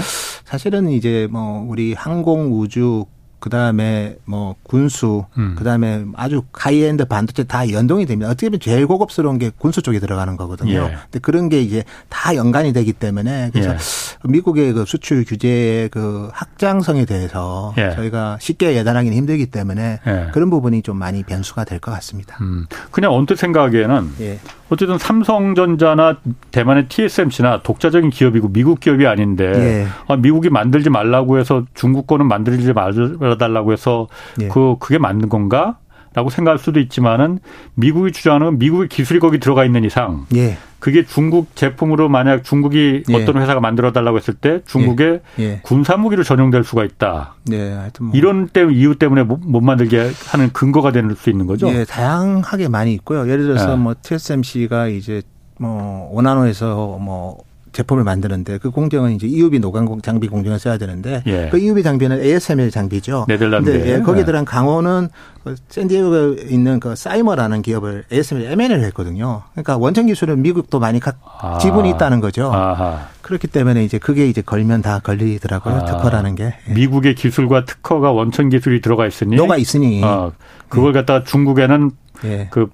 [0.44, 3.06] 사실은 이제 뭐 우리 항공 우주
[3.40, 5.56] 그다음에 뭐 군수 음.
[5.58, 8.30] 그다음에 아주 하이엔드 반도체 다 연동이 됩니다.
[8.32, 10.72] 어떻게 보면 제일 고급스러운 게 군수 쪽에 들어가는 거거든요.
[10.74, 10.98] 예.
[11.04, 13.78] 근데 그런 게 이제 다 연관이 되기 때문에 그래서 예.
[14.24, 17.92] 미국의 그 수출 규제의 그 확장성에 대해서 예.
[17.96, 20.28] 저희가 쉽게 예단하기는 힘들기 때문에 예.
[20.34, 22.38] 그런 부분이 좀 많이 변수가 될 것 같습니다.
[22.42, 22.66] 음.
[22.90, 24.40] 그냥 언뜻 생각하기에는 예.
[24.70, 26.18] 어쨌든 삼성전자나
[26.52, 29.88] 대만의 TSMC나 독자적인 기업이고 미국 기업이 아닌데 예.
[30.08, 32.94] 아, 미국이 만들지 말라고 해서 중국 거는 만들지 말
[33.36, 34.08] 아달라고 해서
[34.42, 34.48] 예.
[34.48, 35.78] 그 그게 맞는 건가?
[36.14, 37.40] 라고 생각할 수도 있지만은
[37.74, 40.58] 미국이 주장하는 미국의 기술이 거기 들어가 있는 이상 예.
[40.80, 43.16] 그게 중국 제품으로 만약 중국이 예.
[43.16, 45.44] 어떤 회사가 만들어 달라고 했을 때 중국의 예.
[45.44, 45.60] 예.
[45.64, 47.36] 군사 무기로 전용될 수가 있다.
[47.48, 48.16] 네, 하여튼 뭐.
[48.16, 51.68] 이런 때 이유 때문에 못, 못 만들게 하는 근거가 될 수 있는 거죠.
[51.74, 53.28] 예, 다양하게 많이 있고요.
[53.30, 53.76] 예를 들어서 예.
[53.76, 55.22] 뭐 TSMC가 이제
[55.60, 57.40] 뭐 원나노에서 뭐
[57.76, 61.50] 제품을 만드는데 그 공정은 이제 EUV 노광 장비 공정을 써야 되는데 예.
[61.52, 63.26] 그 EUV 장비는 ASML 장비죠.
[63.28, 63.70] 네덜란드.
[63.88, 65.10] 예, 거기에 들어간 강호는
[65.44, 69.44] 그 샌디에고에 있는 그 사이머라는 기업을 ASML M&A를 했거든요.
[69.52, 71.00] 그러니까 원천 기술은 미국도 많이
[71.42, 71.58] 아.
[71.60, 72.52] 지분이 있다는 거죠.
[72.52, 73.10] 아하.
[73.22, 75.76] 그렇기 때문에 이제 그게 이제 걸면 다 걸리더라고요.
[75.76, 75.86] 아.
[75.86, 76.56] 특허라는 게.
[76.70, 76.74] 예.
[76.74, 79.36] 미국의 기술과 특허가 원천 기술이 들어가 있으니.
[79.36, 80.02] 녹아 있으니.
[80.04, 80.32] 어,
[80.70, 81.00] 그걸 예.
[81.00, 81.92] 갖다가 중국에는
[82.24, 82.48] 예.
[82.52, 82.70] 그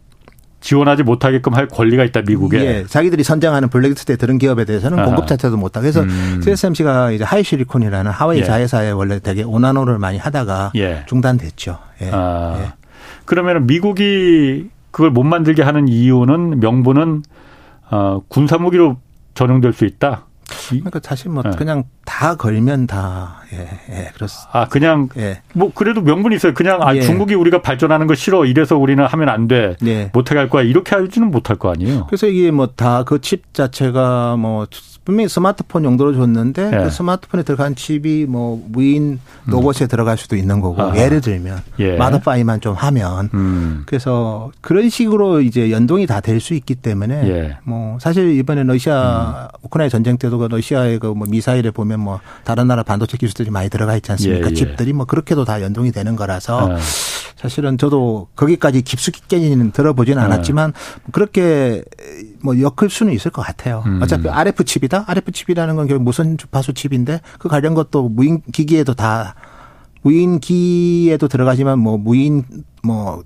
[0.61, 2.59] 지원하지 못하게끔 할 권리가 있다 미국에.
[2.63, 5.07] 예, 자기들이 선정하는 블랙리스트에 들은 기업에 대해서는 아하.
[5.07, 6.39] 공급 자체도 못하고 그래서 음.
[6.43, 8.43] TSMC가 이제 하이실리콘이라는 화웨이 예.
[8.43, 11.03] 자회사에 원래 되게 오 나노를 많이 하다가 예.
[11.07, 11.79] 중단됐죠.
[12.03, 12.09] 예.
[12.13, 12.59] 아.
[12.61, 12.71] 예.
[13.25, 17.23] 그러면 미국이 그걸 못 만들게 하는 이유는 명분은
[17.89, 18.97] 어, 군사무기로
[19.33, 20.25] 전용될 수 있다.
[20.69, 21.51] 그러니까 사실 뭐 네.
[21.57, 24.49] 그냥 다 걸면 다 예, 예, 그렇습니다.
[24.59, 25.41] 아, 그냥 예.
[25.53, 26.53] 뭐 그래도 명분이 있어요.
[26.53, 27.01] 그냥 아, 예.
[27.01, 28.45] 중국이 우리가 발전하는 거 싫어.
[28.45, 29.75] 이래서 우리는 하면 안 돼.
[29.85, 30.09] 예.
[30.13, 30.63] 못하게 할 거야.
[30.63, 32.05] 이렇게 하지는 못할 거 아니에요.
[32.07, 34.65] 그래서 이게 뭐 다 그 칩 자체가 뭐
[35.03, 36.83] 분명히 스마트폰 용도로 줬는데 예.
[36.83, 39.87] 그 스마트폰에 들어간 칩이 뭐 무인 로봇에 음.
[39.87, 40.95] 들어갈 수도 있는 거고 아하.
[40.95, 41.97] 예를 들면 예.
[41.97, 43.81] 마더파이만 좀 하면 음.
[43.87, 47.57] 그래서 그런 식으로 이제 연동이 다 될 수 있기 때문에 예.
[47.63, 49.57] 뭐 사실 이번에 러시아 음.
[49.63, 53.51] 우크라이나 전쟁 때도 그 러시아의 그 뭐 미사일에 보면 뭐 다른 나라 반도체 기술 들이
[53.51, 54.47] 많이 들어가 있지 않습니까?
[54.47, 54.53] 예, 예.
[54.53, 56.77] 칩들이 뭐 그렇게도 다 연동이 되는 거라서 아.
[57.35, 60.25] 사실은 저도 거기까지 깊숙이까지는 들어보지는 아.
[60.25, 60.73] 않았지만
[61.11, 61.83] 그렇게
[62.43, 63.83] 뭐 엮을 수는 있을 것 같아요.
[63.87, 63.99] 음.
[64.01, 65.05] 어차피 RF 칩이다.
[65.07, 69.35] RF 칩이라는 건 결국 무선 주파수 칩인데 그 관련 것도 무인 기기에도 다
[70.03, 72.43] 무인 기에도 들어가지만 뭐 무인
[72.83, 73.23] 뭐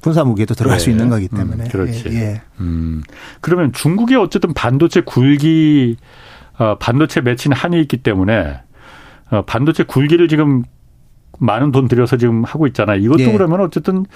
[0.00, 0.80] 군사 무기에도 들어갈 예.
[0.80, 1.64] 수 있는 거기 때문에.
[1.64, 2.04] 음, 그렇지.
[2.10, 2.42] 예, 예.
[2.60, 3.02] 음.
[3.40, 5.96] 그러면 중국이 어쨌든 반도체 굴기
[6.58, 8.60] 어, 반도체 맺힌 한이 있기 때문에 어,
[9.46, 10.64] 반도체 굴기를 지금
[11.38, 12.98] 많은 돈 들여서 지금 하고 있잖아요.
[12.98, 13.32] 이것도 예.
[13.32, 14.06] 그러면 어쨌든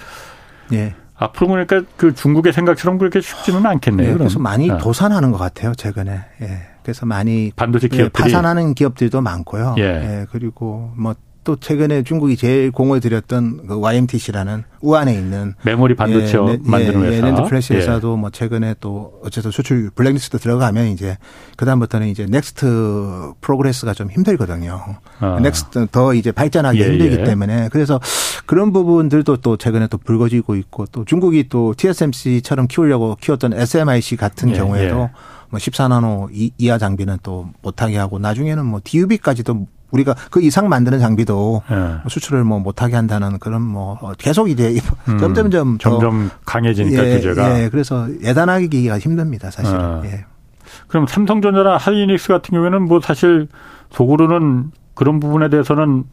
[0.73, 0.95] 예.
[1.15, 4.11] 앞으로 보니까 그 중국의 생각처럼 그렇게 쉽지는 않겠네요.
[4.11, 4.79] 예, 그래서 많이 어.
[4.79, 6.21] 도산하는 것 같아요, 최근에.
[6.41, 6.63] 예.
[6.83, 9.77] 그래서 많이 반도체 예, 기업들이 파산하는 기업들도 많고요.
[9.79, 9.83] 예.
[9.83, 10.27] 예.
[10.31, 16.59] 그리고 뭐 또 최근에 중국이 제일 공을 들였던 그 YMTC라는 우한에 있는 메모리 반도체 예,
[16.63, 17.79] 만드는 예, 회사, NAND flash 예.
[17.79, 18.17] 회사도 예.
[18.17, 21.19] 뭐 최근에 또 어쨌든 수출 블랙리스트 들어가면 이제
[21.57, 24.97] 그 다음부터는 이제 next progress가 좀 힘들거든요.
[25.19, 25.41] 아.
[25.41, 27.25] next 더 이제 발전하기 예, 힘들기 예.
[27.25, 28.01] 때문에 그래서
[28.47, 34.53] 그런 부분들도 또 최근에 또 불거지고 있고 또 중국이 또 TSMC처럼 키우려고 키웠던 SMIC 같은
[34.53, 35.11] 경우에도
[35.51, 41.63] 뭐 14나노 이하 장비는 또 못하게 하고 나중에는 뭐 DUB까지도 우리가 그 이상 만드는 장비도
[41.71, 41.97] 네.
[42.09, 44.77] 수출을 뭐 못하게 한다는 그런 뭐 계속 이제
[45.09, 47.63] 음, 점점점 점점 강해지니까 예, 규제가.
[47.63, 49.81] 예, 그래서 예단하기가 힘듭니다, 사실은.
[49.81, 50.03] 아.
[50.05, 50.25] 예.
[50.89, 53.49] 그럼 삼성전자나 하이닉스 같은 경우에는 뭐 사실
[53.91, 56.05] 속으로는 그런 부분에 대해서는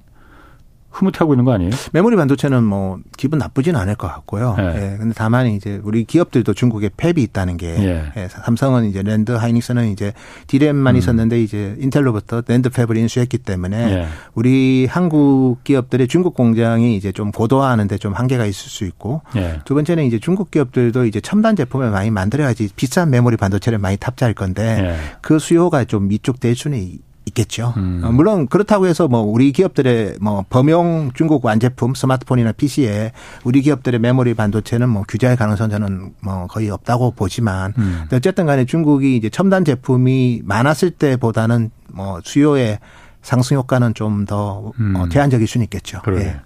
[0.91, 1.71] 흐뭇하고 있는 거 아니에요?
[1.93, 4.55] 메모리 반도체는 뭐 기분 나쁘지는 않을 것 같고요.
[4.59, 4.63] 예.
[4.63, 4.97] 예.
[4.97, 8.11] 근데 다만 이제 우리 기업들도 중국에 팹이 있다는 게 예.
[8.17, 8.27] 예.
[8.27, 10.13] 삼성은 이제 랜드 하이닉스는 이제
[10.47, 10.97] 디램만 음.
[10.97, 14.07] 있었는데 이제 인텔로부터 NAND fab을 인수했기 때문에 예.
[14.33, 19.59] 우리 한국 기업들의 중국 공장이 이제 좀 고도화하는데 좀 한계가 있을 수 있고 예.
[19.65, 24.33] 두 번째는 이제 중국 기업들도 이제 첨단 제품을 많이 만들어야지 비싼 메모리 반도체를 많이 탑재할
[24.33, 24.95] 건데 예.
[25.21, 26.99] 그 수요가 좀 위축될 수는
[27.29, 27.73] 있겠죠.
[27.77, 28.01] 음.
[28.03, 33.11] 어, 물론 그렇다고 해서 뭐 우리 기업들의 뭐 범용 중국 완제품 스마트폰이나 PC에
[33.43, 38.05] 우리 기업들의 메모리 반도체는 뭐 규제할 가능성 저는 뭐 거의 없다고 보지만 음.
[38.11, 42.79] 어쨌든 간에 중국이 이제 첨단 제품이 많았을 때보다는 뭐 수요의
[43.21, 44.95] 상승 효과는 좀더 음.
[44.95, 46.01] 어, 제한적일 수는 있겠죠.
[46.03, 46.21] 그래.
[46.21, 46.39] 예.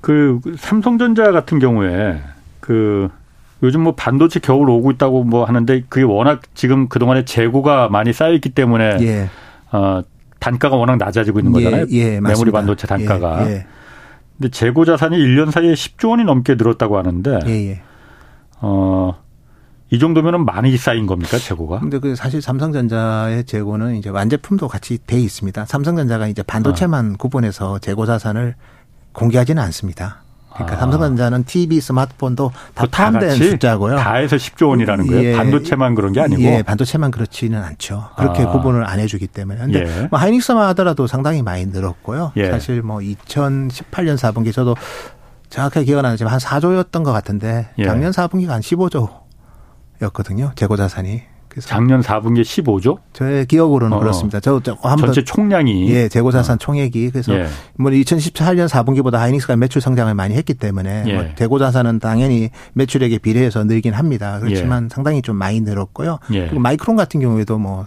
[0.00, 2.20] 그 삼성전자 같은 경우에
[2.60, 3.08] 그
[3.62, 8.32] 요즘 뭐 반도체 겨울 오고 있다고 뭐 하는데 그게 워낙 지금 그동안에 재고가 많이 쌓여
[8.34, 9.30] 있기 때문에 예.
[9.74, 10.02] 어,
[10.38, 11.86] 단가가 워낙 낮아지고 있는 예, 거잖아요.
[11.90, 13.46] 예, 예, 메모리 반도체 단가가.
[13.48, 13.66] 예, 예.
[14.38, 17.82] 근데 재고 자산이 1년 사이에 10조 원이 넘게 늘었다고 하는데 예,
[18.60, 19.16] 어,
[19.90, 21.80] 이 정도면은 많이 쌓인 겁니까 재고가?
[21.80, 25.64] 근데 그 사실 삼성전자의 재고는 이제 완제품도 같이 돼 있습니다.
[25.66, 27.16] 삼성전자가 이제 반도체만 아.
[27.18, 28.54] 구분해서 재고 자산을
[29.12, 30.23] 공개하지는 않습니다.
[30.54, 30.80] 그러니까 아.
[30.80, 33.96] 삼성전자는 TV, 스마트폰도 다 포함된 숫자고요.
[33.96, 35.24] 다 해서 10조 원이라는 거예요.
[35.24, 35.36] 예.
[35.36, 36.42] 반도체만 그런 게 아니고.
[36.42, 38.10] 예, 반도체만 그렇지는 않죠.
[38.16, 38.52] 그렇게 아.
[38.52, 39.60] 구분을 안 해주기 때문에.
[39.60, 40.08] 근데 예.
[40.10, 42.32] 뭐 하이닉스만 하더라도 상당히 많이 늘었고요.
[42.36, 42.50] 예.
[42.50, 44.76] 사실 뭐 2018년 4분기 저도
[45.50, 47.84] 정확하게 기억은 안 나지만 한 4조였던 것 같은데 예.
[47.84, 49.08] 작년 4분기가 한 15조
[50.02, 50.52] 였거든요.
[50.54, 51.33] 재고 자산이.
[51.60, 52.98] 작년 4분기 15조?
[53.12, 54.00] 저의 기억으로는 어.
[54.00, 54.40] 그렇습니다.
[54.40, 56.58] 저, 저 한번 전체 총량이 예, 재고 자산 어.
[56.58, 57.46] 총액이 그래서 예.
[57.76, 61.14] 뭐 2018년 4분기보다 하이닉스가 매출 성장을 많이 했기 때문에 예.
[61.14, 64.38] 뭐 재고 자산은 당연히 매출액에 비례해서 늘긴 합니다.
[64.40, 64.88] 그렇지만 예.
[64.90, 66.18] 상당히 좀 많이 늘었고요.
[66.32, 66.46] 예.
[66.46, 67.86] 그리고 마이크론 같은 경우에도 뭐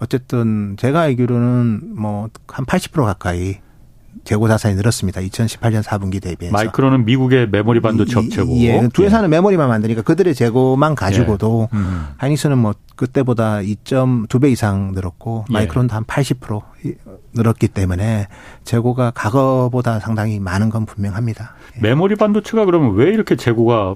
[0.00, 2.28] 어쨌든 제가 알기로는 뭐
[2.58, 3.56] 한 80% 가까이
[4.24, 5.20] 재고 자산이 늘었습니다.
[5.20, 6.52] 2018년 4분기 대비해서.
[6.52, 8.56] 마이크론은 미국의 메모리 반도체 업체고.
[8.58, 8.88] 예.
[8.92, 9.28] 두 회사는 예.
[9.28, 11.76] 메모리만 만드니까 그들의 재고만 가지고도 예.
[11.76, 12.06] 음.
[12.16, 15.52] 하이닉스는 뭐 그때보다 2.2배 이상 늘었고 예.
[15.52, 16.62] 마이크론도 한 80%
[17.34, 18.26] 늘었기 때문에
[18.64, 21.54] 재고가 과거보다 상당히 많은 건 분명합니다.
[21.76, 21.80] 예.
[21.80, 23.94] 메모리 반도체가 그러면 왜 이렇게 재고가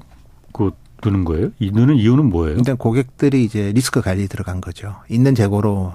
[0.53, 0.71] 그
[1.05, 1.51] 느는 거예요?
[1.59, 2.57] 이 느는 이유는 뭐예요?
[2.57, 4.95] 일단 고객들이 이제 리스크 관리 들어간 거죠.
[5.09, 5.93] 있는 재고로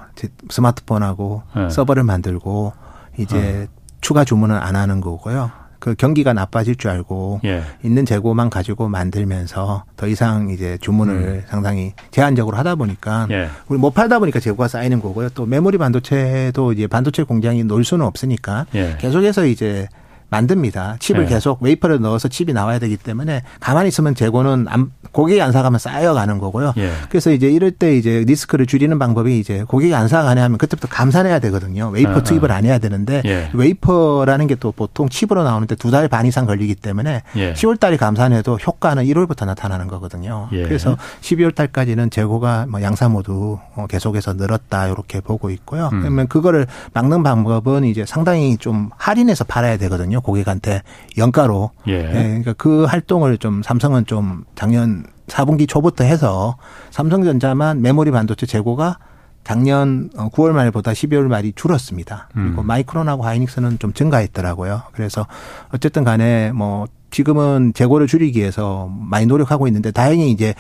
[0.50, 1.70] 스마트폰하고 네.
[1.70, 2.74] 서버를 만들고
[3.18, 3.77] 이제 어.
[4.02, 5.52] 추가 주문을 안 하는 거고요.
[5.80, 7.64] 그 경기가 나빠질 줄 알고 예.
[7.84, 11.44] 있는 재고만 가지고 만들면서 더 이상 이제 주문을 음.
[11.48, 13.50] 상당히 제한적으로 하다 보니까 예.
[13.68, 15.30] 우리 못 팔다 보니까 재고가 쌓이는 거고요.
[15.30, 18.98] 또 메모리 반도체도 이제 반도체 공장이 놀 수는 없으니까 예.
[19.00, 19.88] 계속해서 이제
[20.30, 20.98] 만듭니다.
[21.00, 21.30] 칩을 네.
[21.30, 26.38] 계속 웨이퍼를 넣어서 칩이 나와야 되기 때문에 가만히 있으면 재고는 안, 고객이 안 사가면 쌓여가는
[26.38, 26.74] 거고요.
[26.78, 26.92] 예.
[27.10, 31.40] 그래서 이제 이럴 때 이제 리스크를 줄이는 방법이 이제 고객이 안 사가네 하면 그때부터 감산해야
[31.40, 31.90] 되거든요.
[31.90, 33.50] 웨이퍼 아, 투입을 안 해야 되는데 예.
[33.54, 37.54] 웨이퍼라는 게 또 보통 칩으로 나오는데 두 달 반 이상 걸리기 때문에 예.
[37.54, 40.50] 10월 달에 감산해도 효과는 1월부터 나타나는 거거든요.
[40.52, 40.64] 예.
[40.64, 45.90] 그래서 12월 달까지는 재고가 뭐 양사 모두 어, 계속해서 늘었다 이렇게 보고 있고요.
[45.94, 46.02] 음.
[46.02, 50.17] 그러면 그거를 막는 방법은 이제 상당히 좀 할인해서 팔아야 되거든요.
[50.18, 50.22] 거거든요.
[50.22, 50.82] 고객한테
[51.18, 51.72] 연가로.
[51.88, 52.04] 예.
[52.04, 56.58] 네, 그러니까 그 활동을 좀 삼성은 좀 작년 4분기 초부터 해서
[56.92, 58.98] 삼성전자만 메모리 반도체 재고가
[59.44, 62.30] 작년 9월 어, 말보다 12월 말이 줄었습니다.
[62.34, 62.68] 그리고 음.
[62.68, 64.84] 마이크론하고 하이닉스는 좀 증가했더라고요.
[64.92, 65.26] 그래서
[65.74, 70.54] 어쨌든 간에 뭐 지금은 재고를 줄이기 위해서 많이 노력하고 있는데 다행히 이제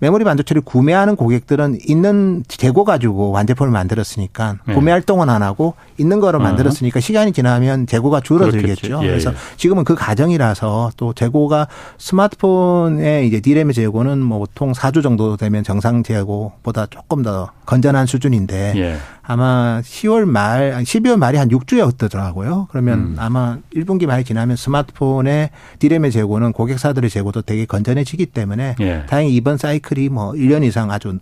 [0.00, 4.74] 메모리 반도체를 구매하는 고객들은 있는 재고 가지고 완제품을 만들었으니까 네.
[4.74, 9.00] 구매 활동은 안 하고 있는 거를 만들었으니까 시간이 지나면 재고가 줄어들겠죠.
[9.02, 9.06] 예.
[9.08, 15.62] 그래서 지금은 그 과정이라서 또 재고가 스마트폰의 이제 디램의 재고는 뭐 보통 4주 정도 되면
[15.62, 18.96] 정상 재고보다 조금 더 건전한 수준인데 예.
[19.30, 22.66] 아마 10월 말, 12월 말이 한 6주였더라고요.
[22.68, 23.16] 그러면 음.
[23.16, 29.06] 아마 1분기 말이 지나면 스마트폰의 디램의 재고는 고객사들의 재고도 되게 건전해지기 때문에 예.
[29.08, 31.16] 다행히 이번 사이클이 뭐 1년 이상 아주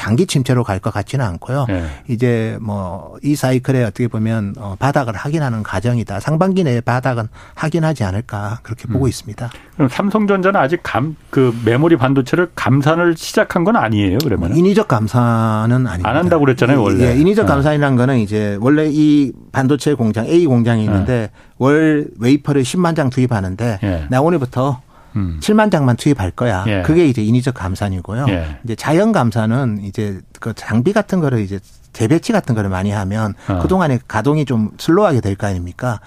[0.00, 1.66] 장기 침체로 갈 것 같지는 않고요.
[1.68, 1.84] 네.
[2.08, 6.20] 이제 뭐 이 사이클에 어떻게 보면 어, 바닥을 확인하는 과정이다.
[6.20, 9.08] 상반기 내에 바닥은 확인하지 않을까 그렇게 보고 음.
[9.08, 9.50] 있습니다.
[9.74, 14.18] 그럼 삼성전자는 아직 감 그 메모리 반도체를 감산을 시작한 건 아니에요.
[14.24, 16.08] 그러면 인위적 감산은 아닙니다.
[16.08, 17.10] 안 한다고 그랬잖아요, 원래.
[17.10, 17.52] 예, 인위적 네.
[17.52, 21.30] 감산이라는 거는 이제 원래 이 반도체 공장 A 공장이 있는데 네.
[21.58, 24.06] 월 웨이퍼를 10만 장 투입하는데 예.
[24.08, 24.80] 나 오늘부터
[25.16, 25.38] 음.
[25.42, 26.64] 7만 장만 투입할 거야.
[26.68, 26.82] 예.
[26.82, 28.26] 그게 이제 인위적 감산이고요.
[28.28, 28.58] 예.
[28.64, 31.58] 이제 자연 감산은 이제 그 장비 같은 거를 이제
[31.92, 33.58] 재배치 같은 거를 많이 하면 어.
[33.58, 36.00] 그동안에 가동이 좀 슬로우하게 될 거 아닙니까?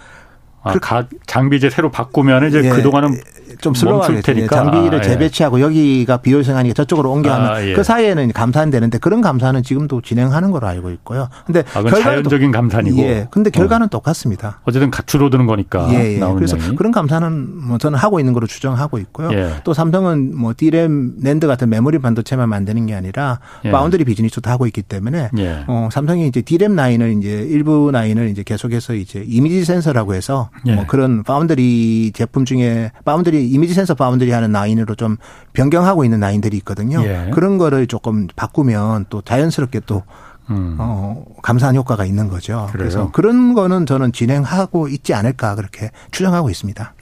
[0.64, 3.20] 아, 그 가, 장비 이제 새로 바꾸면 이제 예, 그동안은
[3.60, 5.08] 좀 slow하게 테니까 장비를 아, 예.
[5.08, 7.74] 재배치하고 여기가 비효율성하니까 저쪽으로 옮겨하면 아, 예.
[7.74, 11.30] 그 사이에는 감산 되는데 그런 감산은 지금도 진행하는 걸로 알고 있고요.
[11.46, 12.98] 근데 아, 자연적인 감산이고.
[13.00, 13.28] 예.
[13.30, 13.90] 근데 결과는 어.
[13.90, 14.60] 똑같습니다.
[14.64, 15.88] 어쨌든 줄어드는 거니까.
[15.92, 16.20] 예, 예.
[16.34, 16.76] 그래서 양이.
[16.76, 19.32] 그런 감산은 뭐 저는 하고 있는 걸로 추정하고 있고요.
[19.34, 19.56] 예.
[19.64, 23.72] 또 삼성은 뭐 디램 낸드 같은 메모리 반도체만 만드는 게 아니라 예.
[23.72, 25.64] 바운드리 비즈니스도 하고 있기 때문에 예.
[25.68, 30.76] 어, 삼성이 이제 디램 라인을 이제 일부 라인을 이제 계속해서 이제 이미지 센서라고 해서 예.
[30.76, 35.18] 뭐 그런 파운드리 제품 중에 파운드리 이미지 센서 파운드리 하는 라인으로 좀
[35.54, 37.04] 변경하고 있는 라인들이 있거든요.
[37.04, 37.30] 예.
[37.34, 40.04] 그런 거를 조금 바꾸면 또 자연스럽게 또
[40.50, 40.76] 음.
[40.78, 42.68] 어, 감사한 효과가 있는 거죠.
[42.72, 42.72] 그래요?
[42.72, 46.94] 그래서 그런 거는 저는 진행하고 있지 않을까 그렇게 추정하고 있습니다.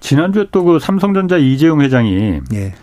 [0.00, 2.74] 지난주에 또 그 삼성전자 이재용 회장이 예.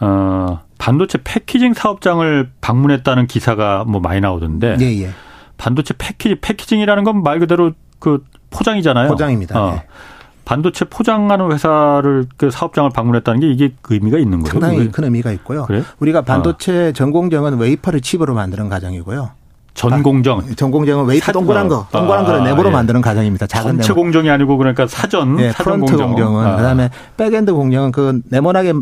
[0.00, 4.76] 어, 반도체 패키징 사업장을 방문했다는 기사가 뭐 많이 나오던데.
[4.80, 5.10] 예, 예.
[5.56, 9.08] 반도체 패키지 패키징이라는 건 말 그대로 그 포장이잖아요.
[9.08, 9.60] 포장입니다.
[9.60, 9.70] 어.
[9.72, 9.82] 네.
[10.44, 14.50] 반도체 포장하는 회사를 그 사업장을 방문했다는 게 이게 그 의미가 있는 거예요?
[14.52, 15.64] 상당히 큰 의미가 있고요.
[15.66, 15.82] 그래?
[16.00, 16.92] 우리가 반도체 어.
[16.92, 19.30] 전공정은 웨이퍼를 칩으로 만드는 과정이고요.
[19.74, 20.40] 전공정.
[20.40, 22.72] 아, 전공정은 웨이퍼 사, 동그란 거, 동그란 아, 거를 네모로 예.
[22.72, 23.46] 만드는 과정입니다.
[23.46, 24.02] 작은 전체 네모.
[24.02, 26.08] 공정이 아니고 그러니까 사전, 네, 사전 front 공정.
[26.08, 26.56] 공정은 아.
[26.56, 28.74] 그다음에 back-end 공정은 그 네모나게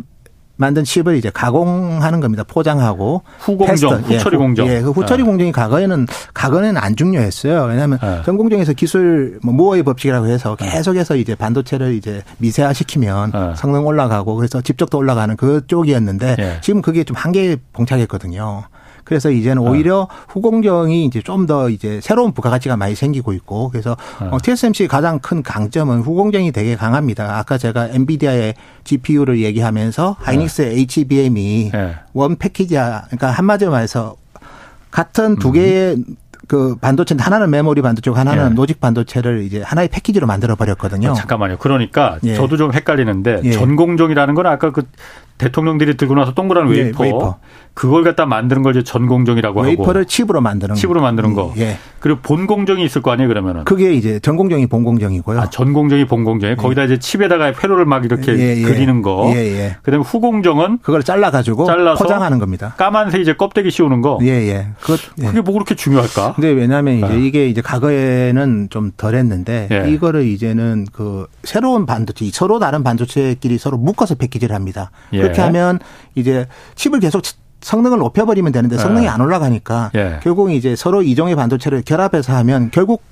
[0.61, 2.45] 만든 칩을 이제 가공하는 겁니다.
[2.47, 4.13] 포장하고 후공정, 테스트.
[4.13, 4.69] 후처리 예, 공정.
[4.69, 5.27] 예, 그 후처리 네.
[5.27, 7.65] 공정이 과거에는 과거에는 안 중요했어요.
[7.65, 8.21] 왜냐하면 네.
[8.27, 10.69] 전공정에서 기술 뭐 무어의 법칙이라고 해서 네.
[10.69, 13.53] 계속해서 이제 반도체를 이제 미세화시키면 네.
[13.57, 16.59] 성능 올라가고 그래서 집적도 올라가는 그쪽이었는데 네.
[16.61, 18.65] 지금 그게 좀 한계에 봉착했거든요.
[19.11, 20.09] 그래서 이제는 오히려 어.
[20.29, 24.37] 후공정이 이제 좀 더 이제 새로운 부가가치가 많이 생기고 있고 그래서 어.
[24.41, 27.39] TSMC 가장 큰 강점은 후공정이 되게 강합니다.
[27.39, 28.55] 아까 제가 엔비디아의
[28.85, 31.95] GPU를 얘기하면서 하이닉스의 HBM이 네.
[32.13, 33.05] 원 패키지야.
[33.07, 34.17] 그러니까 한마디로 말해서
[34.93, 36.05] 같은 두 개의 음.
[36.51, 38.55] 그 반도체 하나는 메모리 반도체 하나는 예.
[38.57, 41.11] 로직 반도체를 이제 하나의 패키지로 만들어 버렸거든요.
[41.11, 41.59] 아, 잠깐만요.
[41.59, 42.34] 그러니까 예.
[42.34, 43.53] 저도 좀 헷갈리는데 예.
[43.53, 44.82] 전공정이라는 건 아까 그
[45.38, 47.38] 대통령들이 들고 나서 동그란 네, 웨이퍼, 네, 웨이퍼.
[47.72, 51.55] 그걸 갖다 만드는 걸 이제 전공정이라고 웨이퍼를 하고 웨이퍼를 칩으로 만드는 칩으로 만드는 거.
[51.57, 51.78] 예.
[51.98, 53.64] 그리고 본공정이 있을 거 아니에요, 그러면은.
[53.64, 55.40] 그게 이제 전공정이 본공정이고요.
[55.40, 56.57] 아, 전공정이 본공정이 예.
[56.57, 58.62] 거기다 이제 칩에다가 회로를 막 이렇게 예, 예.
[58.62, 59.30] 그리는 거.
[59.34, 59.76] 예, 예.
[59.82, 62.74] 그다음에 후공정은 그걸 잘라 가지고 포장하는 겁니다.
[62.76, 64.18] 까만색 이제 껍데기 씌우는 거.
[64.22, 64.66] 예, 예.
[64.80, 66.34] 그 그게 뭐 그렇게 중요할까?
[66.41, 67.11] 근데 왜냐하면 이제 아.
[67.12, 69.91] 이게 이제 과거에는 좀 덜했는데 예.
[69.91, 74.91] 이거를 이제는 그 새로운 반도체 서로 다른 반도체끼리 서로 묶어서 패키지를 합니다.
[75.11, 75.78] 그렇게 하면
[76.14, 77.22] 이제 칩을 계속
[77.61, 79.09] 성능을 높여버리면 되는데 성능이 네.
[79.09, 80.20] 안 올라가니까 예.
[80.22, 83.03] 결국 이제 서로 이종의 반도체를 결합해서 하면 결국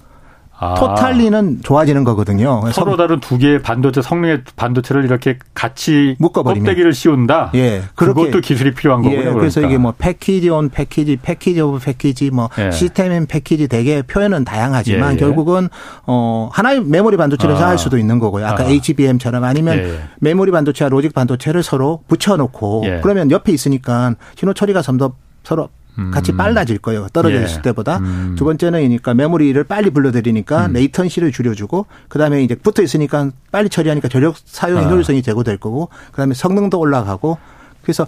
[0.61, 0.75] 아.
[0.75, 2.63] totally는 좋아지는 거거든요.
[2.73, 7.53] 서로 다른 두 개의 반도체 성능의 반도체를 이렇게 같이 묶어버리면 껍데기를 씌운다.
[7.55, 9.21] 예, 그것도 기술이 필요한 거군요.
[9.21, 9.69] 예, 그래서 그러니까.
[9.69, 12.73] 이게 뭐 package on package, package of package, 뭐 예.
[12.73, 15.19] system in package 되게 표현은 다양하지만 예, 예.
[15.19, 15.69] 결국은
[16.07, 17.69] 어 하나의 메모리 반도체를 아.
[17.69, 18.47] 할 수도 있는 거고요.
[18.47, 18.67] 아까 아.
[18.69, 20.01] HBM처럼 아니면 예, 예.
[20.21, 25.13] 메모리 반도체와 logic 반도체를 서로 붙여놓고 그러면 옆에 있으니까 신호 처리가 좀더
[25.45, 25.69] 서로
[26.13, 26.37] 같이 음.
[26.37, 27.09] 빨라질 거예요.
[27.13, 27.63] 떨어져 있을 예.
[27.63, 27.99] 때보다.
[27.99, 28.35] 음.
[28.37, 30.73] 두 번째는 그러니까 메모리를 빨리 불러들이니까 음.
[30.73, 34.89] latency를 줄여주고 그다음에 이제 붙어 있으니까 빨리 처리하니까 전력 사용의 아.
[34.89, 37.39] 효율성이 제고될 거고 그다음에 성능도 올라가고
[37.83, 38.07] 그래서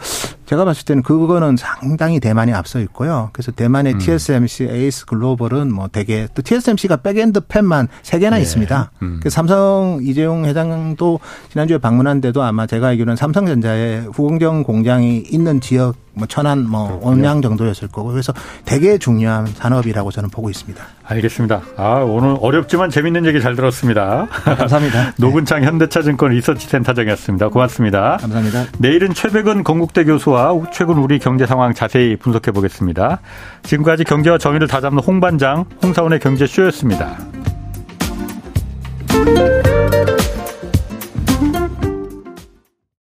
[0.50, 3.30] 제가 봤을 때는 그거는 상당히 대만이 앞서 있고요.
[3.32, 3.98] 그래서 대만의 음.
[3.98, 8.42] TSMC, ASE Global은 뭐 대개 또 TSMC가 back-end fab만 세 개나 네.
[8.42, 8.90] 있습니다.
[9.02, 9.20] 음.
[9.22, 11.20] 그 삼성 이재용 회장도
[11.52, 17.40] 지난주에 방문한 데도 아마 제가 알기로는 삼성전자의 후공정 공장이 있는 지역 뭐 천안 뭐 온양
[17.40, 18.32] 정도였을 거고 그래서
[18.64, 20.82] 되게 중요한 산업이라고 저는 보고 있습니다.
[21.04, 21.62] 알겠습니다.
[21.76, 24.26] 아 오늘 어렵지만 재밌는 얘기 잘 들었습니다.
[24.30, 25.14] 감사합니다.
[25.18, 27.48] 노근창 현대차증권 리서치센터장이었습니다.
[27.48, 28.18] 고맙습니다.
[28.20, 28.66] 감사합니다.
[28.78, 33.20] 내일은 최백은 건국대 교수 이슈와 최근 우리 경제 상황 자세히 분석해 보겠습니다.
[33.62, 37.18] 지금까지 경제와 정의를 다잡는 홍반장 홍사원의 경제쇼였습니다.